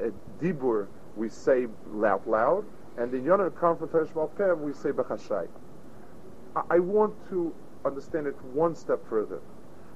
uh, 0.00 0.10
Dibur 0.40 0.86
we 1.16 1.28
say 1.28 1.66
loud, 1.92 2.26
loud, 2.26 2.64
and 2.96 3.12
the 3.12 3.18
inyonim 3.18 3.48
of 3.48 3.56
confrontation 3.56 4.14
Alpeh 4.14 4.58
we 4.58 4.72
say 4.72 4.90
Bechashai. 4.90 5.46
I 6.70 6.78
want 6.78 7.14
to 7.28 7.54
understand 7.84 8.26
it 8.26 8.40
one 8.46 8.74
step 8.74 9.06
further. 9.08 9.40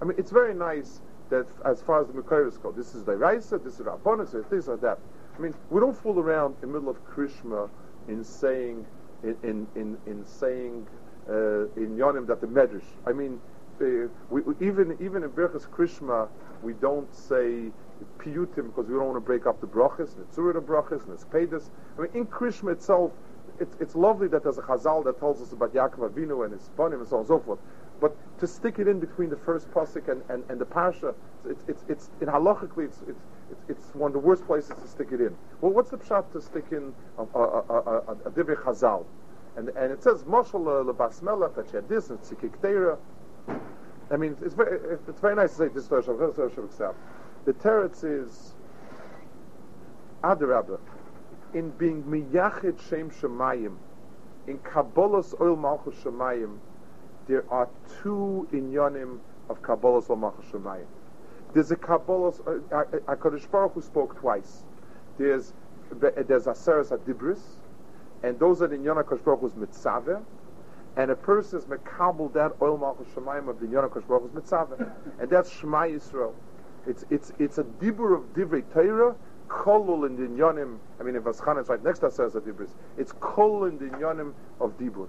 I 0.03 0.05
mean, 0.05 0.19
it's 0.19 0.31
very 0.31 0.55
nice 0.55 1.01
that 1.31 1.47
as 1.65 1.83
far 1.83 2.01
as 2.01 2.09
the 2.09 2.47
is 2.47 2.59
called, 2.59 2.77
this 2.77 2.95
is 2.95 3.05
the 3.05 3.17
Raisa, 3.17 3.59
this 3.59 3.81
is 3.81 3.87
Rabbanah, 3.87 4.49
this 4.51 4.69
is 4.69 4.81
that. 4.81 4.99
I 5.37 5.41
mean, 5.41 5.55
we 5.71 5.81
don't 5.81 5.97
fool 5.97 6.19
around 6.19 6.57
in 6.63 6.73
the 6.73 6.79
middle 6.79 6.91
of 6.91 7.05
Krishma 7.07 7.69
in 8.09 8.25
saying, 8.25 8.85
in, 9.23 9.37
in, 9.43 9.67
in, 9.77 9.99
in 10.07 10.25
saying, 10.25 10.87
uh, 11.29 11.69
in 11.77 11.97
Yonim 11.97 12.27
that 12.27 12.41
the 12.41 12.47
Medrash. 12.47 12.85
I 13.07 13.13
mean, 13.13 13.41
uh, 13.81 14.09
we, 14.31 14.43
even, 14.67 14.97
even 15.01 15.23
in 15.23 15.31
Berchas 15.31 15.69
Krishma, 15.69 16.29
we 16.63 16.73
don't 16.75 17.13
say 17.15 17.71
piyutim 18.19 18.67
because 18.67 18.87
we 18.87 18.95
don't 18.95 19.07
want 19.07 19.17
to 19.17 19.21
break 19.21 19.47
up 19.47 19.61
the 19.61 19.67
brachas, 19.67 20.17
the 20.17 20.25
tzura 20.35 20.61
brachas, 20.61 21.03
spedus. 21.25 21.71
I 21.99 22.03
mean, 22.03 22.11
in 22.15 22.27
Krishma 22.27 22.73
itself, 22.73 23.13
it's, 23.61 23.77
it's 23.81 23.95
lovely 23.95 24.29
that 24.29 24.43
there's 24.43 24.59
a 24.59 24.63
chazal 24.63 25.05
that 25.05 25.19
tells 25.19 25.43
us 25.43 25.53
about 25.53 25.75
Yaakov 25.75 26.11
Avinu 26.11 26.45
and 26.45 26.53
his 26.53 26.71
bonim 26.77 27.01
and 27.01 27.09
so 27.09 27.17
on 27.17 27.21
and 27.21 27.29
so 27.29 27.39
forth. 27.41 27.59
But 28.01 28.17
to 28.39 28.47
stick 28.47 28.79
it 28.79 28.87
in 28.87 29.01
between 29.01 29.31
the 29.31 29.37
first 29.37 29.71
pasuk 29.71 30.09
and, 30.09 30.23
and, 30.29 30.45
and 30.49 30.61
the 30.61 30.67
parsha, 30.67 31.15
it's, 31.45 31.65
it's, 31.67 31.85
it's 31.89 32.11
in 32.21 32.29
halachically, 32.29 32.85
it's, 32.85 33.01
it's, 33.09 33.21
it's, 33.69 33.95
one 33.95 34.09
of 34.09 34.13
the 34.13 34.19
worst 34.21 34.47
places 34.47 34.77
to 34.81 34.89
stick 34.89 35.09
it 35.11 35.21
in. 35.21 35.37
Well, 35.61 35.73
what's 35.73 35.91
the 35.91 35.99
pshat 35.99 36.33
to 36.33 36.41
stick 36.41 36.67
in 36.71 36.95
a, 37.19 37.23
a, 37.23 37.43
a, 37.43 37.99
a, 38.27 38.31
divrei 38.31 38.57
chazal? 38.57 39.05
And, 39.57 39.71
and 39.71 39.93
it 39.93 40.03
says, 40.03 40.23
Moshel 40.25 40.97
that 41.55 41.67
she 41.69 41.77
had 41.77 41.89
this, 41.89 42.13
I 44.11 44.17
mean, 44.17 44.37
it's 44.43 44.55
very, 44.55 44.79
it's 45.09 45.21
very 45.21 45.35
nice 45.35 45.51
to 45.53 45.57
say 45.57 45.69
this 45.69 45.89
Shabbat. 45.89 46.95
The 47.45 47.53
teretz 47.55 48.05
is 48.05 48.55
Adarabah 50.23 50.79
in 51.55 51.71
being 51.71 52.03
miyachid 52.05 52.81
shem 52.89 53.11
shemayim 53.11 53.77
in 54.47 54.59
Kabbalah's 54.59 55.35
oil 55.41 55.57
malchus 55.57 55.95
shemayim 55.97 56.59
there 57.29 57.45
are 57.51 57.69
two 58.03 58.49
inyanim 58.53 59.19
of 59.49 59.63
Kabbalah's 59.63 60.09
malchus 60.09 60.47
shemayim. 60.51 60.87
There's 61.55 61.71
a 61.71 61.77
Kabbalah's 61.77 62.41
uh, 62.41 62.85
Hakadosh 63.07 63.51
Baruch 63.51 63.75
who 63.75 63.83
spoke 63.83 64.19
twice. 64.19 64.65
There's 65.19 65.53
there's 65.91 66.45
Aseres 66.45 66.91
Adibris, 66.91 67.41
and 68.23 68.39
those 68.39 68.61
are 68.61 68.67
the 68.67 68.77
inyan 68.77 69.03
Hakadosh 69.03 69.25
Baruch 69.25 69.41
Hu's 69.41 69.53
mitzaveh 69.53 70.23
and 70.99 71.13
a 71.13 71.17
person 71.17 71.61
is 71.61 71.65
mekabel 71.67 72.33
that 72.33 72.53
oil 72.61 72.77
malchus 72.77 73.07
shemayim 73.15 73.49
of 73.49 73.61
the 73.61 73.67
Yonah 73.69 73.89
Kosh 73.89 74.03
Baruch 74.03 74.35
mitzvah, 74.35 74.93
and 75.21 75.31
that's 75.31 75.51
Shema 75.51 75.83
Yisrael. 75.83 76.35
It's 76.87 77.05
it's 77.09 77.33
it's 77.39 77.59
a 77.59 77.65
dibur 77.65 78.17
of 78.17 78.35
divrei 78.35 78.65
Torah, 78.73 79.15
kolul 79.49 80.07
in 80.07 80.17
the 80.17 80.43
Yonim. 80.43 80.79
I 80.99 81.05
mean, 81.05 81.15
if 81.15 81.23
Vaschan 81.23 81.61
is 81.61 81.69
right 81.69 81.83
next 81.85 82.01
to 82.01 82.07
us 82.07 82.17
says 82.17 82.35
a 82.35 82.41
dibur, 82.41 82.69
it's 82.97 83.13
kolul 83.13 83.69
in 83.69 83.79
the 83.79 83.97
Yonim 83.97 84.33
of 84.61 84.77
dibur. 84.77 85.07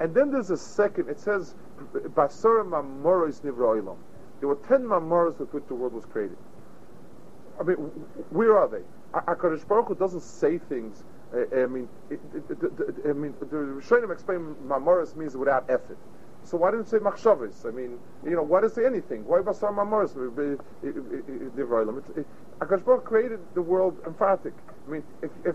And 0.00 0.14
then 0.14 0.30
there's 0.30 0.50
a 0.50 0.56
second. 0.56 1.08
It 1.08 1.18
says 1.18 1.54
basara 1.92 2.64
mamoros 2.64 3.40
nivra 3.42 3.82
olam. 3.82 3.96
There 4.40 4.48
were 4.48 4.58
ten 4.68 4.82
mamoros 4.82 5.38
with 5.38 5.52
which 5.52 5.64
the 5.66 5.74
world 5.74 5.92
was 5.92 6.04
created. 6.04 6.38
I 7.58 7.64
mean, 7.64 7.76
where 8.30 8.56
are 8.56 8.68
they? 8.68 8.82
Akadosh 9.12 9.66
Baruch 9.66 9.88
Hu 9.88 9.94
doesn't 9.94 10.20
say 10.20 10.58
things 10.58 11.02
eh, 11.34 11.44
eh, 11.52 11.62
I 11.62 11.66
mean, 11.66 11.88
it, 12.10 12.20
it, 12.34 12.44
it, 12.50 12.94
I 13.08 13.12
mean, 13.12 13.34
the 13.40 13.46
Rishonim 13.46 14.12
explain 14.12 14.54
Mamoris 14.66 15.16
means 15.16 15.36
without 15.36 15.68
effort. 15.68 15.98
So 16.48 16.56
why 16.56 16.70
didn't 16.70 16.86
say 16.86 16.96
machshavas? 16.96 17.66
I 17.66 17.70
mean, 17.72 17.98
you 18.24 18.30
know, 18.30 18.42
why 18.42 18.62
it 18.62 18.74
say 18.74 18.86
anything? 18.86 19.26
Why 19.26 19.40
basar 19.40 19.70
mamoris? 19.70 20.14
Akash 22.60 22.84
Baruch 22.86 23.04
created 23.04 23.40
the 23.52 23.60
world 23.60 23.98
emphatic. 24.06 24.54
I 24.86 24.90
mean, 24.90 25.02
if, 25.20 25.30
if 25.44 25.54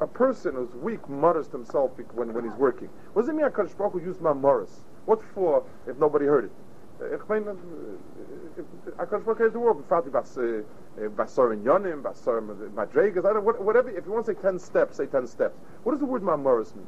a 0.00 0.06
person 0.06 0.54
who's 0.54 0.72
weak 0.76 1.08
mutters 1.08 1.48
to 1.48 1.56
himself 1.56 1.90
when, 2.14 2.32
when 2.32 2.44
he's 2.44 2.54
working, 2.54 2.88
what 3.14 3.22
does 3.22 3.30
it 3.30 3.34
mean 3.34 3.46
Akash 3.46 3.76
Baruch 3.76 4.00
used 4.00 4.20
mamoris? 4.20 4.70
What 5.06 5.20
for 5.34 5.64
if 5.88 5.96
nobody 5.98 6.26
heard 6.26 6.44
it? 6.44 6.52
Eh, 7.00 7.16
ich 7.16 7.28
meine, 7.28 7.48
eh, 7.48 8.60
eh, 8.60 9.04
Akash 9.04 9.24
Baruch 9.24 9.38
created 9.38 9.54
the 9.54 9.58
world 9.58 9.78
emphatic 9.78 10.12
Basar 10.12 11.52
in 11.52 11.64
Yonim, 11.64 12.00
Basar 12.00 12.40
Madregas, 12.70 13.24
whatever. 13.60 13.90
If 13.90 14.06
you 14.06 14.12
want 14.12 14.26
to 14.26 14.34
say 14.34 14.40
ten 14.40 14.60
steps, 14.60 14.98
say 14.98 15.06
ten 15.06 15.26
steps. 15.26 15.58
What 15.82 15.92
does 15.92 16.00
the 16.00 16.06
word 16.06 16.22
Mamoris 16.22 16.76
mean? 16.76 16.86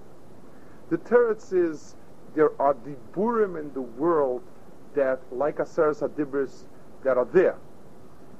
The 0.91 0.99
teretz 0.99 1.53
is 1.53 1.97
there 2.35 2.51
are 2.61 2.75
diburim 2.75 3.59
in 3.59 3.73
the 3.75 3.81
world 3.83 4.43
that, 4.95 5.21
like 5.33 5.57
Aseres 5.57 6.01
Hadibris, 6.01 6.65
that 7.03 7.17
are 7.19 7.25
there, 7.27 7.57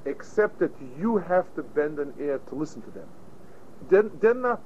except 0.05 0.59
that 0.59 0.71
you 0.99 1.17
have 1.17 1.53
to 1.55 1.63
bend 1.63 1.99
an 1.99 2.13
ear 2.19 2.39
to 2.49 2.55
listen 2.55 2.81
to 2.83 2.91
them. 2.91 3.07
They're, 3.89 4.09
they're 4.19 4.33
not 4.33 4.61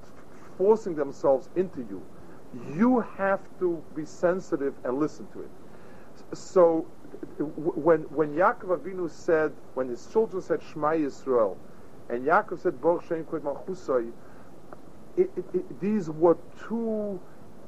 forcing 0.57 0.95
themselves 0.95 1.49
into 1.55 1.81
you. 1.81 2.01
You 2.75 3.01
have 3.17 3.41
to 3.59 3.83
be 3.95 4.05
sensitive 4.05 4.73
and 4.83 4.99
listen 4.99 5.27
to 5.33 5.41
it. 5.41 5.49
So 6.33 6.87
when 7.37 8.01
when 8.09 8.33
Yaakov 8.35 8.79
Avinu 8.79 9.09
said, 9.09 9.53
when 9.75 9.87
his 9.87 10.07
children 10.07 10.41
said 10.41 10.61
Shema 10.61 10.91
Yisrael, 10.91 11.57
and 12.09 12.25
Yaakov 12.25 12.59
said 12.59 12.81
Baruch 12.81 13.05
Shem 13.07 13.23
Kvod 13.25 14.11
these 15.79 16.09
were 16.09 16.37
two, 16.67 17.19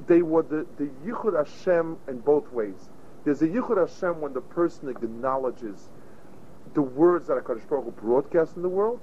they 0.07 0.21
were 0.21 0.43
the, 0.43 0.65
the 0.77 0.89
Yichud 1.05 1.37
Hashem 1.37 1.97
in 2.07 2.19
both 2.19 2.51
ways. 2.51 2.89
There's 3.23 3.41
a 3.41 3.47
Yichud 3.47 3.77
Hashem 3.77 4.21
when 4.21 4.33
the 4.33 4.41
person 4.41 4.89
acknowledges 4.89 5.89
the 6.73 6.81
words 6.81 7.27
that 7.27 7.37
HaKadosh 7.43 7.67
Baruch 7.67 7.85
Hu 7.85 7.91
broadcasts 7.91 8.55
in 8.55 8.61
the 8.61 8.69
world, 8.69 8.99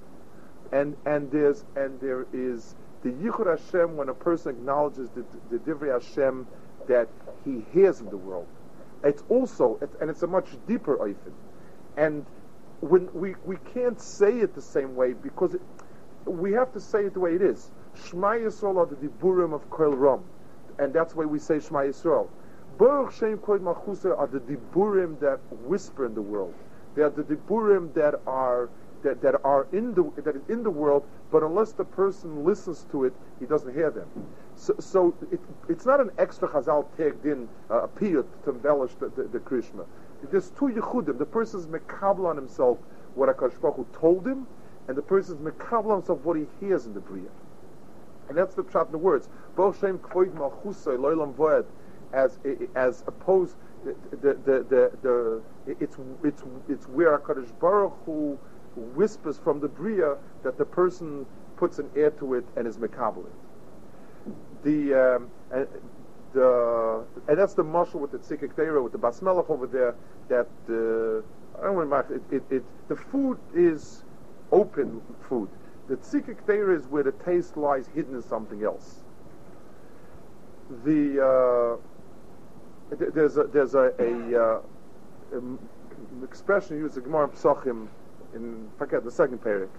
and, 0.71 0.95
and, 1.05 1.31
there's, 1.31 1.63
and 1.75 1.99
there 1.99 2.25
is 2.33 2.75
the 3.03 3.09
Yichud 3.09 3.47
Hashem 3.47 3.95
when 3.95 4.09
a 4.09 4.13
person 4.13 4.51
acknowledges 4.51 5.09
the, 5.11 5.25
the 5.49 5.57
Divrei 5.57 5.93
Hashem 5.93 6.47
that 6.87 7.07
he 7.45 7.63
hears 7.71 8.01
in 8.01 8.09
the 8.09 8.17
world. 8.17 8.47
It's 9.03 9.23
also, 9.29 9.79
and 10.01 10.09
it's 10.09 10.23
a 10.23 10.27
much 10.27 10.47
deeper 10.67 10.97
oifin. 10.97 11.33
And 11.95 12.25
when 12.81 13.09
we, 13.13 13.35
we 13.45 13.57
can't 13.73 13.99
say 14.01 14.39
it 14.39 14.53
the 14.55 14.61
same 14.61 14.95
way 14.95 15.13
because 15.13 15.53
it, 15.53 15.61
we 16.25 16.53
have 16.53 16.73
to 16.73 16.79
say 16.79 17.05
it 17.05 17.13
the 17.13 17.19
way 17.19 17.35
it 17.35 17.41
is. 17.41 17.71
Shema 18.05 18.33
Yisrael 18.33 18.89
the 18.89 18.95
diburim 18.95 19.53
of 19.53 19.69
Koil 19.69 19.97
Ram. 19.97 20.23
And 20.79 20.93
that's 20.93 21.15
why 21.15 21.25
we 21.25 21.39
say 21.39 21.59
Shema 21.59 21.79
Yisrael. 21.79 22.27
Baruch 22.77 23.13
Shem 23.13 23.37
Malchusa 23.37 24.17
are 24.17 24.27
the 24.27 24.39
diburim 24.39 25.19
that 25.19 25.39
whisper 25.65 26.05
in 26.05 26.15
the 26.15 26.21
world. 26.21 26.53
They 26.95 27.01
are 27.01 27.09
the 27.09 27.23
diburim 27.23 27.93
that 27.93 28.15
are 28.25 28.69
that, 29.03 29.21
that 29.21 29.35
are 29.43 29.67
in 29.71 29.93
the 29.93 30.11
that 30.23 30.35
is 30.35 30.41
in 30.49 30.63
the 30.63 30.69
world, 30.69 31.05
but 31.31 31.43
unless 31.43 31.73
the 31.73 31.83
person 31.83 32.43
listens 32.43 32.85
to 32.91 33.05
it, 33.05 33.13
he 33.39 33.45
doesn't 33.45 33.73
hear 33.73 33.91
them. 33.91 34.07
So, 34.55 34.75
so 34.79 35.13
it, 35.31 35.39
it's 35.69 35.85
not 35.85 35.99
an 35.99 36.11
extra 36.17 36.47
chazal 36.47 36.85
tagged 36.97 37.25
in 37.25 37.47
uh, 37.69 37.83
a 37.83 37.87
piyut 37.87 38.25
to 38.43 38.49
embellish 38.49 38.93
the, 38.95 39.09
the, 39.09 39.23
the 39.23 39.39
Krishma. 39.39 39.85
There's 40.31 40.49
two 40.51 40.65
yichudim. 40.65 41.17
The 41.17 41.25
person's 41.25 41.67
mekabel 41.67 42.25
on 42.25 42.35
himself 42.35 42.77
what 43.15 43.35
Akash 43.35 43.59
told 43.93 44.27
him, 44.27 44.47
and 44.87 44.97
the 44.97 45.01
person's 45.01 45.39
mekabel 45.39 45.91
on 45.91 45.97
himself 45.97 46.19
what 46.23 46.37
he 46.37 46.45
hears 46.59 46.85
in 46.85 46.93
the 46.93 46.99
bria. 46.99 47.29
And 48.29 48.37
that's 48.37 48.55
the 48.55 48.63
pshat 48.63 48.87
in 48.87 48.91
the 48.91 48.97
words. 48.97 49.27
Shem 49.57 49.99
kvoid 49.99 50.33
malchusay 50.33 50.97
loylam 50.97 51.33
voed, 51.33 51.65
as 52.13 52.39
as 52.75 53.03
opposed 53.07 53.55
the 53.83 53.95
the, 54.45 54.65
the 54.69 54.91
the, 55.01 55.41
it's 55.79 55.97
it's 56.23 56.43
it's 56.69 56.87
where 56.87 57.17
Hakadosh 57.17 57.51
Baruch 57.59 57.97
Hu 58.05 58.37
whispers 58.95 59.37
from 59.37 59.59
the 59.59 59.67
bria 59.67 60.15
that 60.43 60.57
the 60.57 60.65
person 60.65 61.25
puts 61.57 61.79
an 61.79 61.89
ear 61.95 62.11
to 62.11 62.35
it 62.35 62.45
and 62.55 62.67
is 62.67 62.77
mekabel 62.77 63.25
The 64.63 64.93
um, 64.93 65.31
and, 65.51 65.67
the 66.33 67.03
and 67.27 67.37
that's 67.37 67.55
the 67.55 67.63
muscle 67.63 67.99
with 67.99 68.11
the 68.11 68.19
tzikik 68.19 68.83
with 68.83 68.91
the 68.91 68.99
basmelach 68.99 69.49
over 69.49 69.67
there. 69.67 69.95
That 70.27 70.47
uh, 70.69 71.59
I 71.59 71.63
don't 71.63 71.89
to 71.89 72.15
it, 72.15 72.21
it, 72.31 72.43
it, 72.49 72.63
the 72.87 72.95
food 72.95 73.39
is 73.55 74.03
open 74.51 75.01
food. 75.27 75.49
The 75.89 75.97
tzikik 75.97 76.75
is 76.77 76.85
where 76.87 77.01
the 77.01 77.11
taste 77.11 77.57
lies 77.57 77.87
hidden 77.87 78.13
in 78.13 78.21
something 78.21 78.63
else. 78.63 78.99
The 80.83 81.19
uh, 81.19 82.95
there's 82.95 83.37
a 83.37 83.43
there's 83.45 83.73
a, 83.73 83.91
a, 83.97 84.39
uh, 84.39 84.61
a 85.35 86.23
expression 86.23 86.77
used 86.77 86.95
in 86.95 87.03
Gemara 87.03 87.27
Psachim 87.29 87.87
in 88.35 88.69
forget 88.77 89.03
the 89.03 89.09
second 89.09 89.41
parak. 89.41 89.69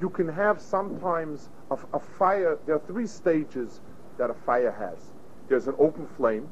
You 0.00 0.08
can 0.08 0.28
have 0.28 0.60
sometimes 0.60 1.48
a, 1.70 1.78
a, 1.92 1.98
fire. 2.00 2.56
There 2.66 2.76
are 2.76 2.86
three 2.86 3.06
stages 3.08 3.80
that 4.18 4.30
a 4.30 4.34
fire 4.34 4.70
has. 4.70 5.10
There's 5.48 5.66
an 5.66 5.74
open 5.78 6.06
flame, 6.16 6.48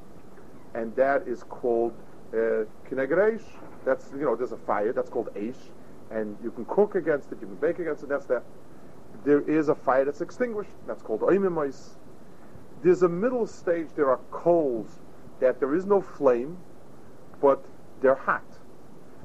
and 0.74 0.94
that 0.96 1.28
is 1.28 1.44
called 1.44 1.92
uh, 2.32 2.64
That's 3.84 4.10
you 4.12 4.24
know 4.24 4.34
there's 4.34 4.52
a 4.52 4.56
fire 4.56 4.92
that's 4.92 5.10
called 5.10 5.28
eish, 5.34 5.70
and 6.14 6.36
you 6.42 6.50
can 6.50 6.64
cook 6.64 6.94
against 6.94 7.32
it, 7.32 7.38
you 7.40 7.46
can 7.46 7.56
bake 7.56 7.78
against 7.78 8.02
it. 8.02 8.08
That's 8.08 8.26
that. 8.26 8.44
There 9.24 9.40
is 9.40 9.68
a 9.68 9.74
fire 9.74 10.04
that's 10.04 10.20
extinguished. 10.20 10.70
That's 10.86 11.02
called 11.02 11.20
oimimais. 11.20 11.90
There's 12.82 13.02
a 13.02 13.08
middle 13.08 13.46
stage. 13.46 13.88
There 13.96 14.10
are 14.10 14.20
coals 14.30 14.98
that 15.40 15.60
there 15.60 15.74
is 15.74 15.86
no 15.86 16.00
flame, 16.00 16.58
but 17.40 17.64
they're 18.00 18.14
hot 18.14 18.44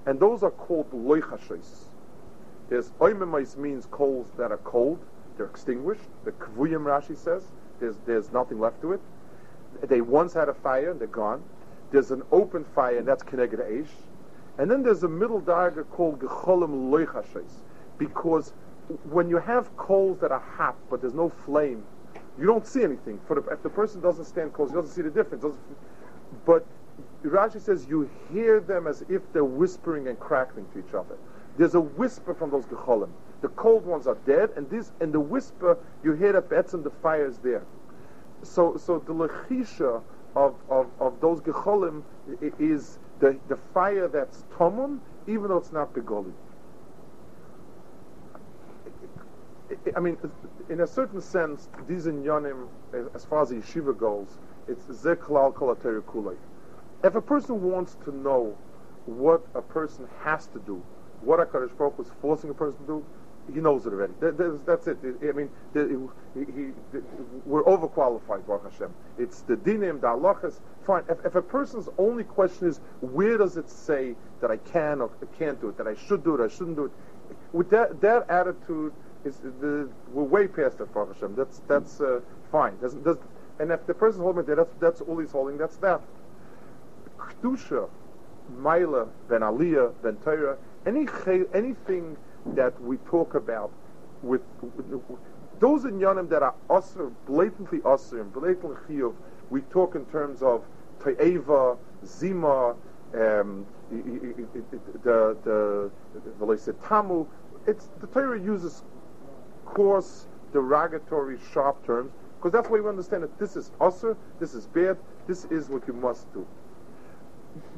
and 0.06 0.20
those 0.20 0.42
are 0.42 0.52
called 0.52 0.90
loichashos. 0.92 1.90
There's 2.70 2.90
oimemais 3.00 3.58
means 3.58 3.86
coals 3.92 4.32
that 4.38 4.52
are 4.52 4.58
cold, 4.58 5.00
they're 5.38 5.46
extinguished. 5.46 6.10
The 6.26 6.32
kvuyim 6.32 6.84
Rashi 6.84 7.16
says 7.16 7.44
there's 7.80 7.96
there's 8.08 8.32
nothing 8.32 8.60
left 8.60 8.82
to 8.82 8.94
it. 8.94 9.02
They 9.84 10.02
once 10.02 10.34
had 10.34 10.50
a 10.50 10.54
fire 10.54 10.90
and 10.92 11.00
they're 11.00 11.08
gone. 11.08 11.44
There's 11.92 12.10
an 12.10 12.24
open 12.32 12.64
fire 12.64 12.98
and 12.98 13.08
that's 13.08 13.24
keneged 13.24 13.60
eish. 13.60 13.88
And 14.60 14.70
then 14.70 14.84
there's 14.84 15.04
a 15.04 15.08
middle 15.08 15.42
darga 15.42 15.90
called 15.90 16.20
gecholim 16.20 16.92
loichashos, 16.92 17.62
because 17.98 18.52
when 19.10 19.30
you 19.30 19.38
have 19.38 19.76
coals 19.78 20.20
that 20.20 20.32
are 20.34 20.40
hot 20.42 20.76
but 20.90 21.00
there's 21.00 21.14
no 21.14 21.30
flame, 21.30 21.84
you 22.38 22.46
don't 22.46 22.68
see 22.68 22.84
anything. 22.84 23.22
For 23.26 23.40
the, 23.40 23.50
if 23.52 23.64
the 23.64 23.70
person 23.70 24.02
doesn't 24.02 24.26
stand 24.26 24.54
close, 24.54 24.70
he 24.70 24.76
doesn't 24.76 24.92
see 24.92 25.02
the 25.02 25.10
difference. 25.10 25.46
But 26.46 26.66
Rashi 27.24 27.62
says 27.62 27.88
you 27.88 28.10
hear 28.34 28.60
them 28.60 28.86
as 28.86 29.04
if 29.08 29.22
they're 29.32 29.46
whispering 29.46 30.10
and 30.10 30.20
crackling 30.20 30.66
to 30.74 30.80
each 30.80 30.94
other. 30.94 31.18
There's 31.58 31.76
a 31.76 31.82
whisper 31.82 32.34
from 32.34 32.52
those 32.52 32.66
gecholim. 32.66 33.10
The 33.42 33.50
cold 33.50 33.86
ones 33.86 34.08
are 34.08 34.18
dead, 34.26 34.50
and 34.58 34.70
this 34.70 34.92
and 35.00 35.14
the 35.14 35.22
whisper 35.22 35.78
you 36.04 36.12
hear 36.12 36.34
that 36.34 36.50
betzim 36.50 36.84
the 36.84 36.90
fire 36.90 37.26
is 37.26 37.38
there. 37.38 37.64
So 38.44 38.76
so 38.76 39.00
the 39.00 39.14
lechisha 39.14 40.02
of, 40.36 40.56
of, 40.70 40.88
of 41.00 41.22
those 41.22 41.40
gecholim 41.40 42.04
is 42.60 43.00
the, 43.20 43.38
the 43.48 43.58
fire 43.74 44.08
that's 44.08 44.44
tomun, 44.58 45.00
even 45.28 45.50
though 45.50 45.58
it's 45.58 45.72
not 45.72 45.94
begoli. 45.94 46.34
I 49.96 50.00
mean, 50.00 50.18
in 50.70 50.82
a 50.82 50.88
certain 50.88 51.22
sense, 51.22 51.70
these 51.88 52.06
inyanim, 52.06 52.68
as 53.14 53.26
far 53.26 53.44
as 53.44 53.50
the 53.50 53.56
yeshiva 53.56 53.98
goes, 53.98 54.28
it's 54.68 54.84
zeklal 54.86 55.54
kolater 55.54 56.02
kulay. 56.02 56.38
If 57.04 57.16
a 57.16 57.22
person 57.22 57.62
wants 57.62 57.96
to 58.06 58.16
know 58.16 58.58
what 59.06 59.46
a 59.56 59.62
person 59.62 60.08
has 60.22 60.48
to 60.48 60.60
do, 60.60 60.84
what 61.22 61.40
HaKadosh 61.40 61.78
Baruch 61.78 61.96
Hu 61.96 62.04
is 62.04 62.10
forcing 62.22 62.50
a 62.50 62.54
person 62.54 62.80
to 62.80 62.86
do, 62.88 63.06
he 63.54 63.60
knows 63.60 63.86
it 63.86 63.94
already. 63.94 64.14
that's 64.66 64.88
it. 64.88 64.98
I 65.04 65.32
mean, 65.32 65.50
he, 65.74 66.40
he, 66.40 66.72
we're 67.46 67.64
overqualified, 67.64 68.46
Baruch 68.46 68.72
Hashem. 68.72 68.94
It's 69.18 69.42
the 69.42 69.56
dinim, 69.56 70.02
the 70.02 70.08
halachas. 70.08 70.60
Fine. 70.86 71.04
If, 71.10 71.26
if, 71.26 71.36
a 71.36 71.42
person's 71.42 71.90
only 71.98 72.24
question 72.24 72.68
is, 72.68 72.80
where 73.02 73.38
does 73.38 73.58
it 73.58 73.70
say 73.70 74.16
that 74.42 74.50
I 74.52 74.58
can 74.58 75.02
or 75.02 75.10
can't 75.38 75.60
do 75.62 75.70
it, 75.70 75.78
that 75.78 75.88
I 75.88 75.96
should 75.96 76.24
do 76.24 76.36
it, 76.36 76.44
I 76.44 76.48
shouldn't 76.48 76.78
do 76.78 76.86
it, 76.86 76.92
with 77.54 77.70
that, 77.70 78.02
that 78.02 78.30
attitude, 78.30 78.94
is 79.26 79.38
the, 79.38 79.90
we're 80.14 80.24
way 80.24 80.48
past 80.48 80.78
that, 80.78 80.94
Baruch 80.94 81.14
Hashem. 81.16 81.36
That's, 81.36 81.62
that's 81.68 82.02
uh, 82.02 82.22
fine. 82.52 82.78
And 83.60 83.72
if 83.72 83.86
the 83.86 83.94
person's 83.94 84.24
holding 84.24 84.44
it, 84.44 84.56
that's, 84.56 84.74
that's 84.80 85.02
all 85.02 85.18
he's 85.18 85.32
holding, 85.32 85.58
that's 85.58 85.78
that. 85.78 86.02
Kedusha, 87.18 87.90
Maila, 88.58 89.10
Ben 89.28 89.42
Aliyah, 89.42 89.94
Ben 90.02 90.16
Torah, 90.18 90.58
any, 90.86 91.08
anything 91.54 92.18
that 92.56 92.80
we 92.82 92.98
talk 92.98 93.36
about 93.36 93.72
with, 94.22 94.42
with 94.62 95.02
those 95.60 95.84
inyanim 95.84 96.30
that 96.30 96.44
are 96.44 96.56
usr, 96.70 97.12
blatantly 97.26 97.80
usr 97.80 98.22
and 98.22 98.34
blatantly 98.34 98.78
chiyuv, 98.88 99.14
we 99.50 99.62
talk 99.62 99.96
in 99.96 100.06
terms 100.06 100.42
of 100.42 100.64
ta'eva, 101.04 101.78
zima, 102.06 102.76
um, 103.14 103.66
the 103.90 105.38
the 105.44 105.92
the 106.40 106.74
tamu. 106.88 107.26
It's 107.68 107.90
the 108.00 108.08
Torah 108.08 108.40
uses 108.40 108.84
coarse, 109.66 110.28
derogatory, 110.54 111.38
sharp 111.54 111.86
terms 111.86 112.12
because 112.40 112.54
that's 112.54 112.70
why 112.70 112.80
we 112.80 112.88
understand 112.88 113.24
that 113.24 113.38
this 113.38 113.58
is 113.58 113.72
usr, 113.82 114.16
this 114.40 114.54
is 114.54 114.66
bad, 114.68 114.98
this 115.28 115.44
is 115.46 115.68
what 115.68 115.86
you 115.88 115.94
must 115.94 116.32
do. 116.34 116.48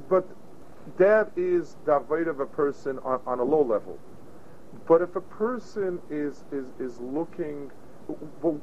But 0.08 0.28
that 0.98 1.32
is 1.36 1.78
the 1.86 2.00
avodah 2.00 2.28
of 2.28 2.40
a 2.42 2.46
person 2.46 3.00
on, 3.00 3.22
on 3.26 3.40
a 3.40 3.44
low 3.44 3.64
level. 3.64 3.98
But 4.88 5.02
if 5.02 5.16
a 5.16 5.22
person 5.22 6.00
is 6.10 6.44
is 6.52 6.66
is 6.80 7.00
looking, 7.00 7.72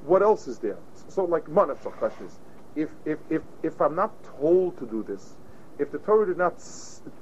what 0.04 0.22
else 0.22 0.46
is 0.48 0.58
there? 0.58 0.78
So, 1.08 1.24
like 1.24 1.44
manafshal 1.46 1.92
questions. 1.92 2.38
If 2.76 2.90
if 3.04 3.18
if 3.30 3.42
if 3.62 3.80
I'm 3.80 3.94
not 3.94 4.12
told 4.38 4.78
to 4.78 4.86
do 4.86 5.02
this, 5.02 5.36
if 5.78 5.90
the 5.90 5.98
Torah 5.98 6.26
did 6.26 6.38
not 6.38 6.62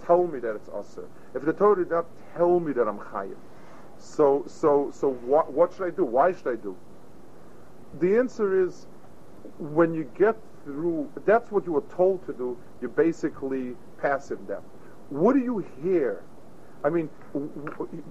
tell 0.06 0.26
me 0.26 0.40
that 0.40 0.56
it's 0.56 0.68
aser, 0.68 1.08
if 1.34 1.44
the 1.44 1.52
Torah 1.52 1.76
did 1.76 1.90
not 1.90 2.06
tell 2.36 2.58
me 2.58 2.72
that 2.72 2.88
I'm 2.88 2.98
chayiv, 2.98 3.36
so 3.98 4.44
so 4.46 4.90
so 4.92 5.12
what 5.12 5.52
what 5.52 5.72
should 5.72 5.86
I 5.86 5.90
do? 5.90 6.04
Why 6.04 6.32
should 6.32 6.48
I 6.48 6.56
do? 6.56 6.76
The 8.00 8.16
answer 8.18 8.64
is 8.66 8.86
when 9.58 9.94
you 9.94 10.10
get 10.16 10.36
through. 10.64 11.10
That's 11.24 11.50
what 11.52 11.66
you 11.66 11.72
were 11.72 11.84
told 11.96 12.26
to 12.26 12.32
do. 12.32 12.58
You're 12.80 12.90
basically 12.90 13.76
passive 13.98 14.46
then. 14.46 14.60
What 15.10 15.34
do 15.34 15.38
you 15.38 15.64
hear 15.82 16.22
I 16.84 16.90
mean, 16.90 17.08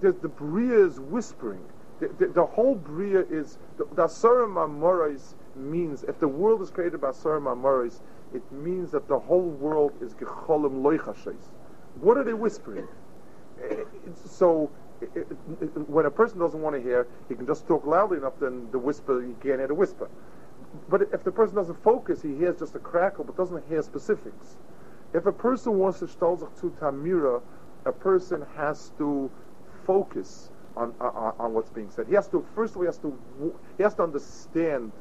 the, 0.01 0.11
the 0.11 0.27
Bria 0.27 0.85
is 0.85 0.99
whispering. 0.99 1.63
The, 1.99 2.09
the, 2.19 2.27
the, 2.27 2.45
whole 2.45 2.75
Bria 2.75 3.21
is, 3.21 3.57
the, 3.77 3.85
the 3.95 4.03
Mamorais 4.03 5.33
means, 5.55 6.03
if 6.03 6.19
the 6.19 6.27
world 6.27 6.61
is 6.61 6.69
created 6.69 6.99
by 6.99 7.09
Asara 7.09 7.41
Mamorais, 7.41 8.01
it 8.33 8.43
means 8.51 8.91
that 8.91 9.07
the 9.07 9.17
whole 9.17 9.49
world 9.49 9.93
is 10.01 10.13
Gecholim 10.13 10.81
Loichashes. 10.81 11.51
What 12.01 12.17
are 12.17 12.23
they 12.23 12.33
whispering? 12.33 12.87
Eh, 13.63 13.75
eh, 13.75 13.83
so, 14.25 14.69
eh, 15.01 15.21
when 15.87 16.05
a 16.05 16.11
person 16.11 16.39
doesn't 16.39 16.61
want 16.61 16.75
to 16.75 16.81
hear, 16.81 17.07
he 17.29 17.35
can 17.35 17.47
just 17.47 17.65
talk 17.67 17.85
loudly 17.85 18.17
enough, 18.17 18.33
then 18.39 18.67
the 18.71 18.79
whisper, 18.79 19.21
he 19.21 19.33
can't 19.41 19.59
hear 19.59 19.67
the 19.67 19.73
whisper. 19.73 20.09
But 20.89 21.03
if 21.13 21.23
the 21.23 21.31
person 21.31 21.55
doesn't 21.55 21.81
focus, 21.81 22.21
he 22.21 22.35
hears 22.35 22.59
just 22.59 22.75
a 22.75 22.79
crackle, 22.79 23.23
but 23.23 23.37
doesn't 23.37 23.65
hear 23.69 23.81
specifics. 23.81 24.57
If 25.13 25.25
a 25.25 25.31
person 25.31 25.79
wants 25.79 25.99
to 25.99 26.05
stalzach 26.05 26.59
to 26.59 26.71
tamira, 26.81 27.41
a 27.85 27.91
person 27.91 28.45
has 28.55 28.91
to 28.97 29.31
focus 29.85 30.49
on, 30.75 30.93
on, 30.99 31.33
on 31.39 31.53
what's 31.53 31.69
being 31.69 31.89
said. 31.89 32.07
He 32.07 32.15
has 32.15 32.27
to 32.29 32.45
first 32.55 32.71
of 32.71 32.77
all 32.77 32.83
he 32.83 32.87
has 32.87 32.97
to 32.99 33.17
he 33.77 33.83
has 33.83 33.95
to 33.95 34.03
understand 34.03 34.91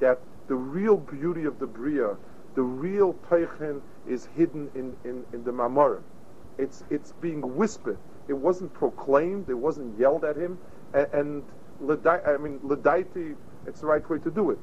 that 0.00 0.20
the 0.48 0.54
real 0.54 0.96
beauty 0.96 1.44
of 1.44 1.58
the 1.58 1.66
bria, 1.66 2.16
the 2.54 2.62
real 2.62 3.14
teichen, 3.30 3.80
is 4.06 4.28
hidden 4.36 4.70
in, 4.74 4.96
in, 5.04 5.24
in 5.32 5.44
the 5.44 5.52
mamorim. 5.52 6.02
It's 6.58 6.84
it's 6.90 7.12
being 7.20 7.56
whispered. 7.56 7.98
It 8.28 8.34
wasn't 8.34 8.72
proclaimed. 8.74 9.48
It 9.48 9.54
wasn't 9.54 9.98
yelled 9.98 10.24
at 10.24 10.36
him. 10.36 10.58
And, 10.94 11.06
and 11.12 11.44
I 12.06 12.36
mean 12.38 12.58
ledaiti, 12.60 13.36
it's 13.66 13.80
the 13.80 13.86
right 13.86 14.08
way 14.08 14.18
to 14.18 14.30
do 14.30 14.50
it. 14.50 14.58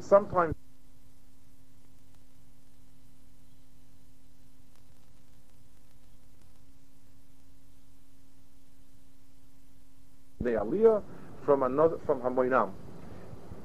Sometimes. 0.00 0.54
The 10.42 10.50
aliyah 10.50 11.02
from 11.44 11.62
another 11.62 11.98
from 12.06 12.20
Hamoinam. 12.20 12.70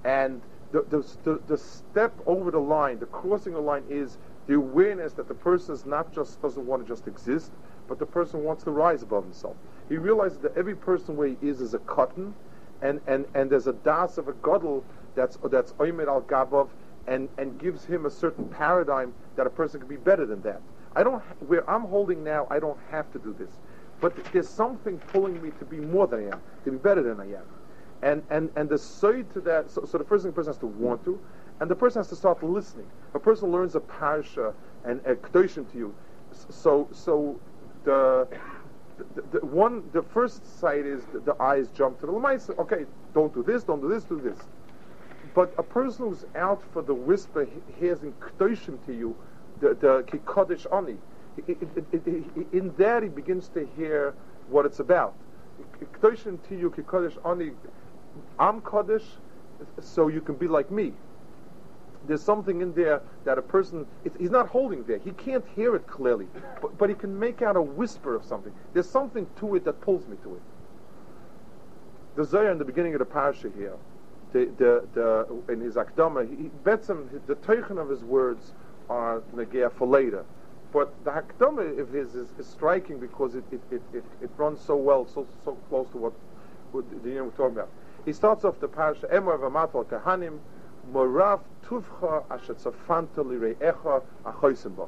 And 0.03 0.41
the, 0.71 1.03
the, 1.23 1.39
the, 1.47 1.57
step 1.57 2.13
over 2.25 2.51
the 2.51 2.59
line, 2.59 2.99
the 2.99 3.05
crossing 3.05 3.53
the 3.53 3.59
line 3.59 3.83
is 3.89 4.17
the 4.47 4.55
awareness 4.55 5.13
that 5.13 5.27
the 5.27 5.33
person 5.33 5.73
is 5.73 5.85
not 5.85 6.13
just 6.13 6.41
doesn't 6.41 6.65
want 6.65 6.85
to 6.85 6.87
just 6.87 7.07
exist, 7.07 7.51
but 7.87 7.99
the 7.99 8.05
person 8.05 8.43
wants 8.43 8.63
to 8.65 8.71
rise 8.71 9.01
above 9.01 9.23
himself. 9.23 9.55
He 9.89 9.97
realizes 9.97 10.39
that 10.39 10.57
every 10.57 10.75
person 10.75 11.15
where 11.15 11.27
he 11.27 11.37
is 11.41 11.61
is 11.61 11.73
a 11.73 11.79
katan, 11.79 12.33
and, 12.81 12.99
and, 13.07 13.25
and 13.33 13.49
there's 13.49 13.67
a 13.67 13.73
das 13.73 14.17
of 14.17 14.27
a 14.27 14.33
gadol 14.33 14.83
that's 15.15 15.37
that's 15.49 15.71
oimed 15.73 16.07
al 16.07 16.21
gabov, 16.21 16.69
and, 17.07 17.29
and 17.37 17.59
gives 17.59 17.85
him 17.85 18.05
a 18.05 18.09
certain 18.09 18.47
paradigm 18.49 19.13
that 19.35 19.47
a 19.47 19.49
person 19.49 19.79
can 19.79 19.89
be 19.89 19.95
better 19.95 20.25
than 20.25 20.41
that. 20.41 20.61
I 20.95 21.03
don't 21.03 21.21
where 21.47 21.67
I'm 21.69 21.83
holding 21.83 22.23
now. 22.23 22.47
I 22.49 22.59
don't 22.59 22.79
have 22.91 23.11
to 23.13 23.19
do 23.19 23.33
this. 23.37 23.49
But 23.99 24.31
there's 24.31 24.49
something 24.49 24.99
pulling 25.11 25.41
me 25.41 25.51
to 25.59 25.65
be 25.65 25.77
more 25.77 26.07
than 26.07 26.27
I 26.27 26.33
am, 26.33 26.41
to 26.65 26.71
be 26.71 26.77
better 26.77 27.01
than 27.01 27.19
I 27.19 27.25
am. 27.33 27.45
And, 28.01 28.23
and, 28.29 28.51
and 28.55 28.69
the 28.69 28.77
side 28.77 29.31
to 29.33 29.41
that, 29.41 29.71
so, 29.71 29.85
so 29.85 29.97
the 29.97 30.03
first 30.03 30.23
thing 30.23 30.31
the 30.31 30.35
person 30.35 30.53
has 30.53 30.59
to 30.59 30.67
want 30.67 31.03
to, 31.05 31.19
and 31.59 31.69
the 31.69 31.75
person 31.75 31.99
has 31.99 32.07
to 32.09 32.15
start 32.15 32.43
listening. 32.43 32.87
A 33.15 33.19
person 33.19 33.51
learns 33.51 33.75
a 33.75 33.79
parsha 33.79 34.53
and 34.85 35.01
a 35.05 35.15
kedoshim 35.15 35.65
tihyu. 35.65 35.91
So, 36.49 36.87
so 36.91 37.39
the, 37.85 38.27
the, 39.15 39.39
the, 39.39 39.45
one, 39.45 39.83
the 39.93 40.03
first 40.03 40.59
sight 40.59 40.85
is 40.85 41.05
the, 41.05 41.19
the 41.19 41.41
eyes 41.41 41.69
jump 41.69 41.99
to 42.01 42.05
the 42.05 42.11
lemaisa. 42.11 42.57
Okay, 42.59 42.85
don't 43.15 43.33
do 43.33 43.41
this, 43.41 43.63
don't 43.63 43.81
do 43.81 43.89
this, 43.89 44.03
do 44.03 44.21
this. 44.21 44.37
But 45.33 45.53
a 45.57 45.63
person 45.63 46.09
who's 46.09 46.25
out 46.35 46.61
for 46.71 46.83
the 46.83 46.93
whisper 46.93 47.47
hears 47.79 48.03
in 48.03 48.13
kedoshim 48.13 48.77
tihyu, 48.87 49.15
the 49.59 49.73
the 49.73 50.03
kikodesh 50.03 50.67
ani 50.71 50.97
in 52.51 52.73
there 52.77 53.01
he 53.01 53.09
begins 53.09 53.49
to 53.49 53.67
hear 53.77 54.13
what 54.49 54.65
it's 54.65 54.79
about. 54.79 55.13
Kedoshin 55.93 56.37
to 56.47 56.57
you, 56.57 56.69
Kodesh 56.69 57.17
I'm 58.39 58.61
Kaddish, 58.61 59.05
so 59.79 60.07
you 60.07 60.21
can 60.21 60.35
be 60.35 60.47
like 60.47 60.71
me. 60.71 60.93
There's 62.07 62.21
something 62.21 62.61
in 62.61 62.73
there 62.73 63.01
that 63.25 63.37
a 63.37 63.41
person, 63.41 63.85
he's 64.17 64.29
not 64.29 64.47
holding 64.47 64.83
there. 64.83 64.99
He 64.99 65.11
can't 65.11 65.45
hear 65.55 65.75
it 65.75 65.87
clearly, 65.87 66.27
but, 66.61 66.77
but 66.77 66.89
he 66.89 66.95
can 66.95 67.17
make 67.19 67.41
out 67.41 67.55
a 67.55 67.61
whisper 67.61 68.15
of 68.15 68.23
something. 68.23 68.53
There's 68.73 68.89
something 68.89 69.27
to 69.39 69.55
it 69.55 69.65
that 69.65 69.81
pulls 69.81 70.07
me 70.07 70.15
to 70.23 70.35
it. 70.35 70.41
The 72.15 72.23
Zohar 72.23 72.51
in 72.51 72.57
the 72.57 72.65
beginning 72.65 72.93
of 72.93 72.99
the 72.99 73.05
parasha 73.05 73.51
here, 73.55 73.75
the, 74.31 74.45
the, 74.57 74.87
the, 74.93 75.53
in 75.53 75.59
his 75.59 75.75
akdama, 75.75 76.27
he, 76.29 76.49
bets 76.63 76.89
him, 76.89 77.09
the 77.27 77.35
teichen 77.35 77.77
of 77.77 77.89
his 77.89 78.03
words 78.03 78.53
are 78.89 79.21
negea 79.35 79.71
for 79.71 79.87
later. 79.87 80.23
But 80.77 80.93
the 81.03 81.09
Hakdama 81.09 81.95
is, 81.95 82.13
is, 82.13 82.27
striking 82.47 82.99
because 82.99 83.33
it, 83.33 83.43
it, 83.51 83.61
it, 83.71 83.81
it, 83.93 84.03
it 84.21 84.29
runs 84.37 84.61
so 84.61 84.75
well, 84.75 85.07
so 85.07 85.25
so 85.43 85.53
close 85.69 85.89
to 85.89 85.97
what, 85.97 86.13
the 86.71 87.19
we're 87.19 87.31
talking 87.31 87.55
about. 87.55 87.69
He 88.05 88.13
starts 88.13 88.45
off 88.45 88.59
the 88.59 88.67
parasha 88.67 89.07
Emor 89.07 89.39
v'matal 89.39 89.85
kahanim 89.87 90.37
morav 90.93 91.39
tuvcha 91.65 92.23
asher 92.29 92.53
tzafanta 92.53 93.25
lire'echa 93.25 94.87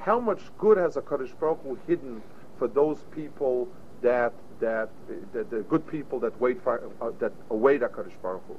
How 0.00 0.18
much 0.18 0.40
good 0.58 0.78
has 0.78 0.96
HaKadosh 0.96 1.38
Baruch 1.38 1.62
Hu 1.62 1.78
hidden 1.86 2.20
for 2.58 2.66
those 2.66 3.04
people 3.12 3.68
that 4.02 4.32
that 4.58 4.90
the, 5.32 5.44
the 5.44 5.60
good 5.60 5.86
people 5.86 6.18
that 6.18 6.40
wait 6.40 6.60
for 6.60 6.90
uh, 7.00 7.12
that 7.20 7.32
await 7.50 7.82
Hakadosh 7.82 8.20
Baruch 8.20 8.42
Hu, 8.48 8.56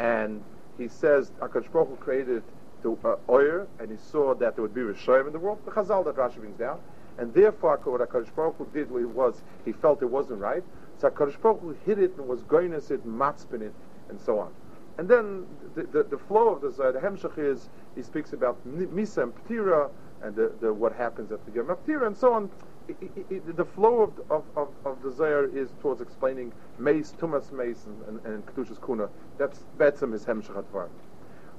and 0.00 0.44
he 0.78 0.86
says 0.86 1.32
Hakadosh 1.40 1.72
Baruch 1.72 1.88
Hu 1.88 1.96
created 1.96 2.44
the 2.82 2.92
uh, 3.04 3.16
oil, 3.28 3.66
and 3.78 3.90
he 3.90 3.96
saw 3.96 4.34
that 4.34 4.54
there 4.56 4.62
would 4.62 4.74
be 4.74 4.80
Rishayim 4.80 5.26
in 5.26 5.32
the 5.32 5.38
world. 5.38 5.58
The 5.64 5.70
Chazal 5.70 6.04
that 6.04 6.16
Rashi 6.16 6.36
brings 6.36 6.58
down, 6.58 6.80
and 7.18 7.32
therefore 7.34 7.78
what 7.84 8.00
Hakadosh 8.00 8.34
Baruch 8.34 8.56
Hu 8.56 8.66
did 8.72 8.90
was 8.90 9.42
he 9.64 9.72
felt 9.72 10.02
it 10.02 10.10
wasn't 10.10 10.40
right, 10.40 10.62
so 10.98 11.10
Hakadosh 11.10 11.40
Baruch 11.40 11.60
Hu 11.60 11.76
hid 11.84 11.98
it 11.98 12.16
and 12.16 12.28
was 12.28 12.42
going 12.42 12.70
to 12.70 12.76
it, 12.76 13.06
matzpin 13.06 13.62
it, 13.62 13.74
and 14.08 14.20
so 14.20 14.38
on. 14.38 14.52
And 14.98 15.08
then 15.08 15.46
the, 15.76 15.84
the, 15.84 16.02
the 16.02 16.18
flow 16.18 16.48
of 16.48 16.60
the 16.60 16.72
Zohar, 16.72 16.92
the 16.92 17.40
is 17.40 17.68
he 17.94 18.02
speaks 18.02 18.32
about 18.32 18.58
Misa 18.66 19.22
and 19.22 19.32
Ptira 19.32 19.90
and 20.22 20.34
the, 20.34 20.52
the, 20.60 20.72
what 20.72 20.92
happens 20.92 21.30
at 21.30 21.44
the 21.46 21.52
Ptira 21.52 22.06
and 22.06 22.16
so 22.16 22.32
on. 22.32 22.50
It, 22.88 22.96
it, 23.02 23.26
it, 23.30 23.56
the 23.56 23.64
flow 23.64 24.00
of, 24.00 24.12
of, 24.30 24.44
of, 24.56 24.68
of, 24.84 25.02
the 25.02 25.12
Zohar 25.12 25.44
is 25.44 25.68
towards 25.80 26.00
explaining 26.00 26.52
Mace, 26.78 27.14
Tumas 27.20 27.52
Mace, 27.52 27.84
and, 27.84 28.02
and, 28.08 28.26
and 28.26 28.46
Kedushas 28.46 28.84
Kuna. 28.84 29.08
That's 29.36 29.62
Betzim 29.78 30.14
is 30.14 30.24
Hemshech. 30.24 30.88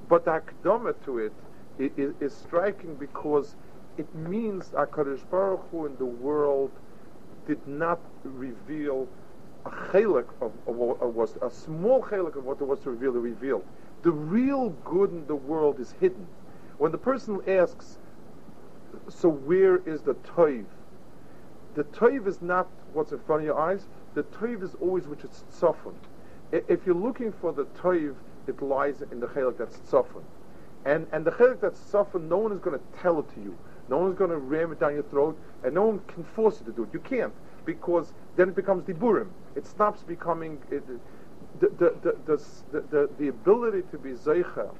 But 0.09 0.25
the 0.25 0.41
to 1.05 1.19
it 1.19 1.33
is, 1.77 2.13
is 2.19 2.33
striking 2.33 2.95
because 2.95 3.55
it 3.97 4.13
means 4.15 4.69
HaKadosh 4.69 5.29
Baruch 5.29 5.69
Hu 5.69 5.85
in 5.85 5.95
the 5.97 6.05
world 6.05 6.71
did 7.45 7.65
not 7.67 7.99
reveal 8.23 9.07
a 9.65 9.69
chelik 9.69 10.25
of, 10.41 10.51
of, 10.67 11.01
of, 11.01 11.15
was 11.15 11.37
a 11.43 11.49
small 11.51 12.01
chelik 12.01 12.35
of 12.35 12.45
what 12.45 12.59
was 12.59 12.79
to 12.81 12.89
reveal. 12.89 13.13
He 13.13 13.19
revealed 13.19 13.63
the 14.01 14.11
real 14.11 14.69
good 14.83 15.11
in 15.11 15.27
the 15.27 15.35
world 15.35 15.79
is 15.79 15.93
hidden. 15.99 16.25
When 16.77 16.91
the 16.91 16.97
person 16.97 17.41
asks, 17.47 17.99
"So 19.09 19.29
where 19.29 19.77
is 19.77 20.01
the 20.01 20.15
toiv?" 20.15 20.65
The 21.75 21.83
toiv 21.83 22.25
is 22.25 22.41
not 22.41 22.67
what's 22.93 23.11
in 23.11 23.19
front 23.19 23.41
of 23.41 23.45
your 23.45 23.59
eyes. 23.59 23.87
The 24.15 24.23
toiv 24.23 24.63
is 24.63 24.75
always 24.75 25.07
which 25.07 25.23
is 25.23 25.43
tzofun. 25.51 25.93
If 26.51 26.85
you're 26.85 26.95
looking 26.95 27.31
for 27.31 27.51
the 27.51 27.65
toiv, 27.65 28.15
it 28.47 28.61
lies 28.61 29.01
in 29.11 29.19
the 29.19 29.27
chelik 29.27 29.57
that's 29.57 29.77
tzofun. 29.79 30.23
And 30.85 31.07
and 31.11 31.25
the 31.25 31.31
chelik 31.31 31.61
that's 31.61 31.79
tzofun, 31.79 32.27
no 32.27 32.37
one 32.37 32.51
is 32.51 32.59
going 32.59 32.77
to 32.77 32.99
tell 33.01 33.19
it 33.19 33.33
to 33.35 33.41
you. 33.41 33.57
No 33.89 33.97
one's 33.97 34.17
going 34.17 34.29
to 34.29 34.37
ram 34.37 34.71
it 34.71 34.79
down 34.79 34.93
your 34.93 35.03
throat, 35.03 35.37
and 35.63 35.73
no 35.73 35.85
one 35.85 35.99
can 36.07 36.23
force 36.23 36.59
you 36.59 36.65
to 36.67 36.71
do 36.71 36.83
it. 36.83 36.89
You 36.93 36.99
can't 36.99 37.33
because 37.65 38.13
then 38.35 38.49
it 38.49 38.55
becomes 38.55 38.83
diburim. 38.83 39.29
It 39.55 39.65
stops 39.65 40.03
becoming 40.03 40.59
it, 40.71 40.83
the, 41.59 41.69
the, 41.69 41.95
the, 42.01 42.37
the, 42.71 42.81
the, 42.81 43.09
the 43.17 43.27
ability 43.27 43.83
to 43.91 43.97
be 43.97 44.11
zeicha 44.11 44.73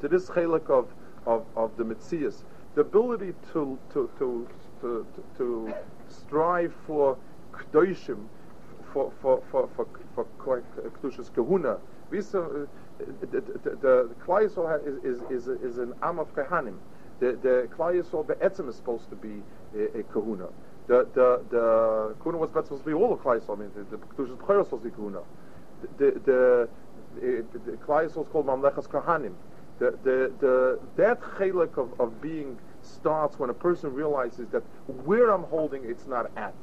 to 0.00 0.08
this 0.08 0.28
chelik 0.28 0.68
of, 0.68 0.88
of, 1.26 1.44
of 1.56 1.76
the 1.76 1.84
mitzias, 1.84 2.42
the 2.74 2.80
ability 2.82 3.32
to 3.52 3.78
to 3.92 4.10
to 4.18 4.48
to, 4.80 5.06
to 5.38 5.74
strive 6.08 6.74
for 6.86 7.16
kdoshim, 7.52 8.26
for 8.92 9.12
for 9.22 9.42
for 9.50 9.68
for 9.74 9.86
for, 10.14 10.26
for 10.44 10.62
kedushas 10.82 11.32
kahuna. 11.32 11.78
Uh, 12.12 12.66
the 12.98 13.40
the 13.80 14.10
Klal 14.24 14.44
is 14.44 15.02
is 15.02 15.22
is 15.30 15.48
is 15.48 15.78
an 15.78 15.94
am 16.02 16.18
of 16.18 16.34
kahanim. 16.34 16.76
The 17.20 17.32
the 17.32 17.68
Klal 17.76 17.94
Yisrael 18.00 18.26
be'etzim 18.26 18.68
is 18.68 18.76
supposed 18.76 19.08
to 19.10 19.16
be 19.16 19.42
a, 19.76 19.98
a 19.98 20.02
kahuna. 20.04 20.48
The 20.86 21.08
the 21.14 21.42
the 21.50 22.14
kuna 22.22 22.38
was 22.38 22.50
supposed 22.50 22.84
to 22.84 22.86
be 22.86 22.92
all 22.94 23.16
the 23.16 23.22
Klal 23.22 23.40
Yisrael. 23.40 23.56
I 23.56 23.60
mean, 23.60 23.70
the, 23.74 23.96
kedushas 23.96 24.36
b'chayr 24.36 24.58
was 24.58 24.66
supposed 24.68 24.84
to 24.84 24.90
be 24.90 24.94
kahuna. 24.94 25.22
The 25.98 26.12
the 26.24 26.68
the, 27.20 27.44
the 27.66 27.72
Klal 27.78 28.04
Yisrael 28.06 28.26
is 28.26 28.28
called 28.30 28.46
mamlechas 28.46 28.88
kahanim. 28.88 29.34
The 29.78 29.98
the 30.04 30.32
the 30.40 30.80
that 30.96 31.20
chelik 31.20 31.76
of, 31.76 31.98
of 32.00 32.20
being 32.20 32.58
starts 32.82 33.38
when 33.38 33.50
a 33.50 33.54
person 33.54 33.92
realizes 33.92 34.48
that 34.50 34.62
where 35.04 35.30
I'm 35.30 35.44
holding 35.44 35.84
it's 35.84 36.06
not 36.06 36.30
at, 36.36 36.54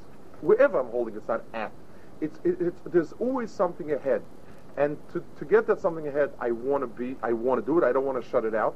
wherever 0.42 0.80
I'm 0.80 0.90
holding 0.90 1.16
it's 1.16 1.28
not 1.28 1.44
at. 1.54 1.72
It's, 2.22 2.40
it, 2.44 2.58
it's 2.62 2.82
there's 2.86 3.14
always 3.14 3.52
something 3.52 3.92
ahead, 3.92 4.22
and 4.78 4.98
to, 5.14 5.24
to 5.38 5.46
get 5.46 5.68
that 5.68 5.82
something 5.82 6.08
ahead, 6.08 6.32
I 6.40 6.52
want 6.52 6.84
to 6.84 6.88
be, 6.88 7.16
I 7.22 7.34
want 7.34 7.60
to 7.60 7.66
do 7.66 7.78
it. 7.78 7.84
I 7.84 7.92
don't 7.92 8.06
want 8.06 8.24
to 8.24 8.30
shut 8.30 8.46
it 8.46 8.56
out, 8.56 8.76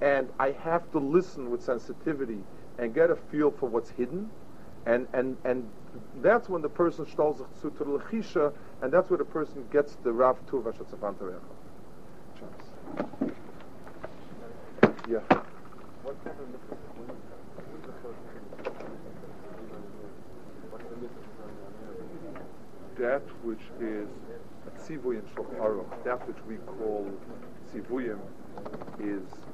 and 0.00 0.28
I 0.38 0.52
have 0.52 0.90
to 0.92 0.98
listen 0.98 1.50
with 1.50 1.62
sensitivity 1.62 2.38
and 2.78 2.94
get 2.94 3.10
a 3.10 3.16
feel 3.16 3.50
for 3.50 3.68
what's 3.68 3.90
hidden, 3.90 4.30
and 4.86 5.06
and 5.12 5.36
and 5.44 5.68
that's 6.22 6.48
when 6.48 6.62
the 6.62 6.68
person 6.68 7.06
stalls 7.06 7.42
the 7.62 7.70
lechisha, 7.70 8.52
and 8.82 8.92
that's 8.92 9.10
where 9.10 9.18
the 9.18 9.24
person 9.24 9.64
gets 9.72 9.96
the 10.04 10.12
rav 10.12 10.38
tuv 10.46 10.72
Terecha. 10.72 11.40
Yeah. 15.08 15.20
That 22.98 23.22
which 23.42 23.60
is 23.80 24.08
tzivuy 24.88 25.18
in 25.18 25.22
that 26.04 26.26
which 26.26 26.36
we 26.46 26.56
call 26.56 27.06
tzivuyim, 27.72 28.18
is 28.98 29.47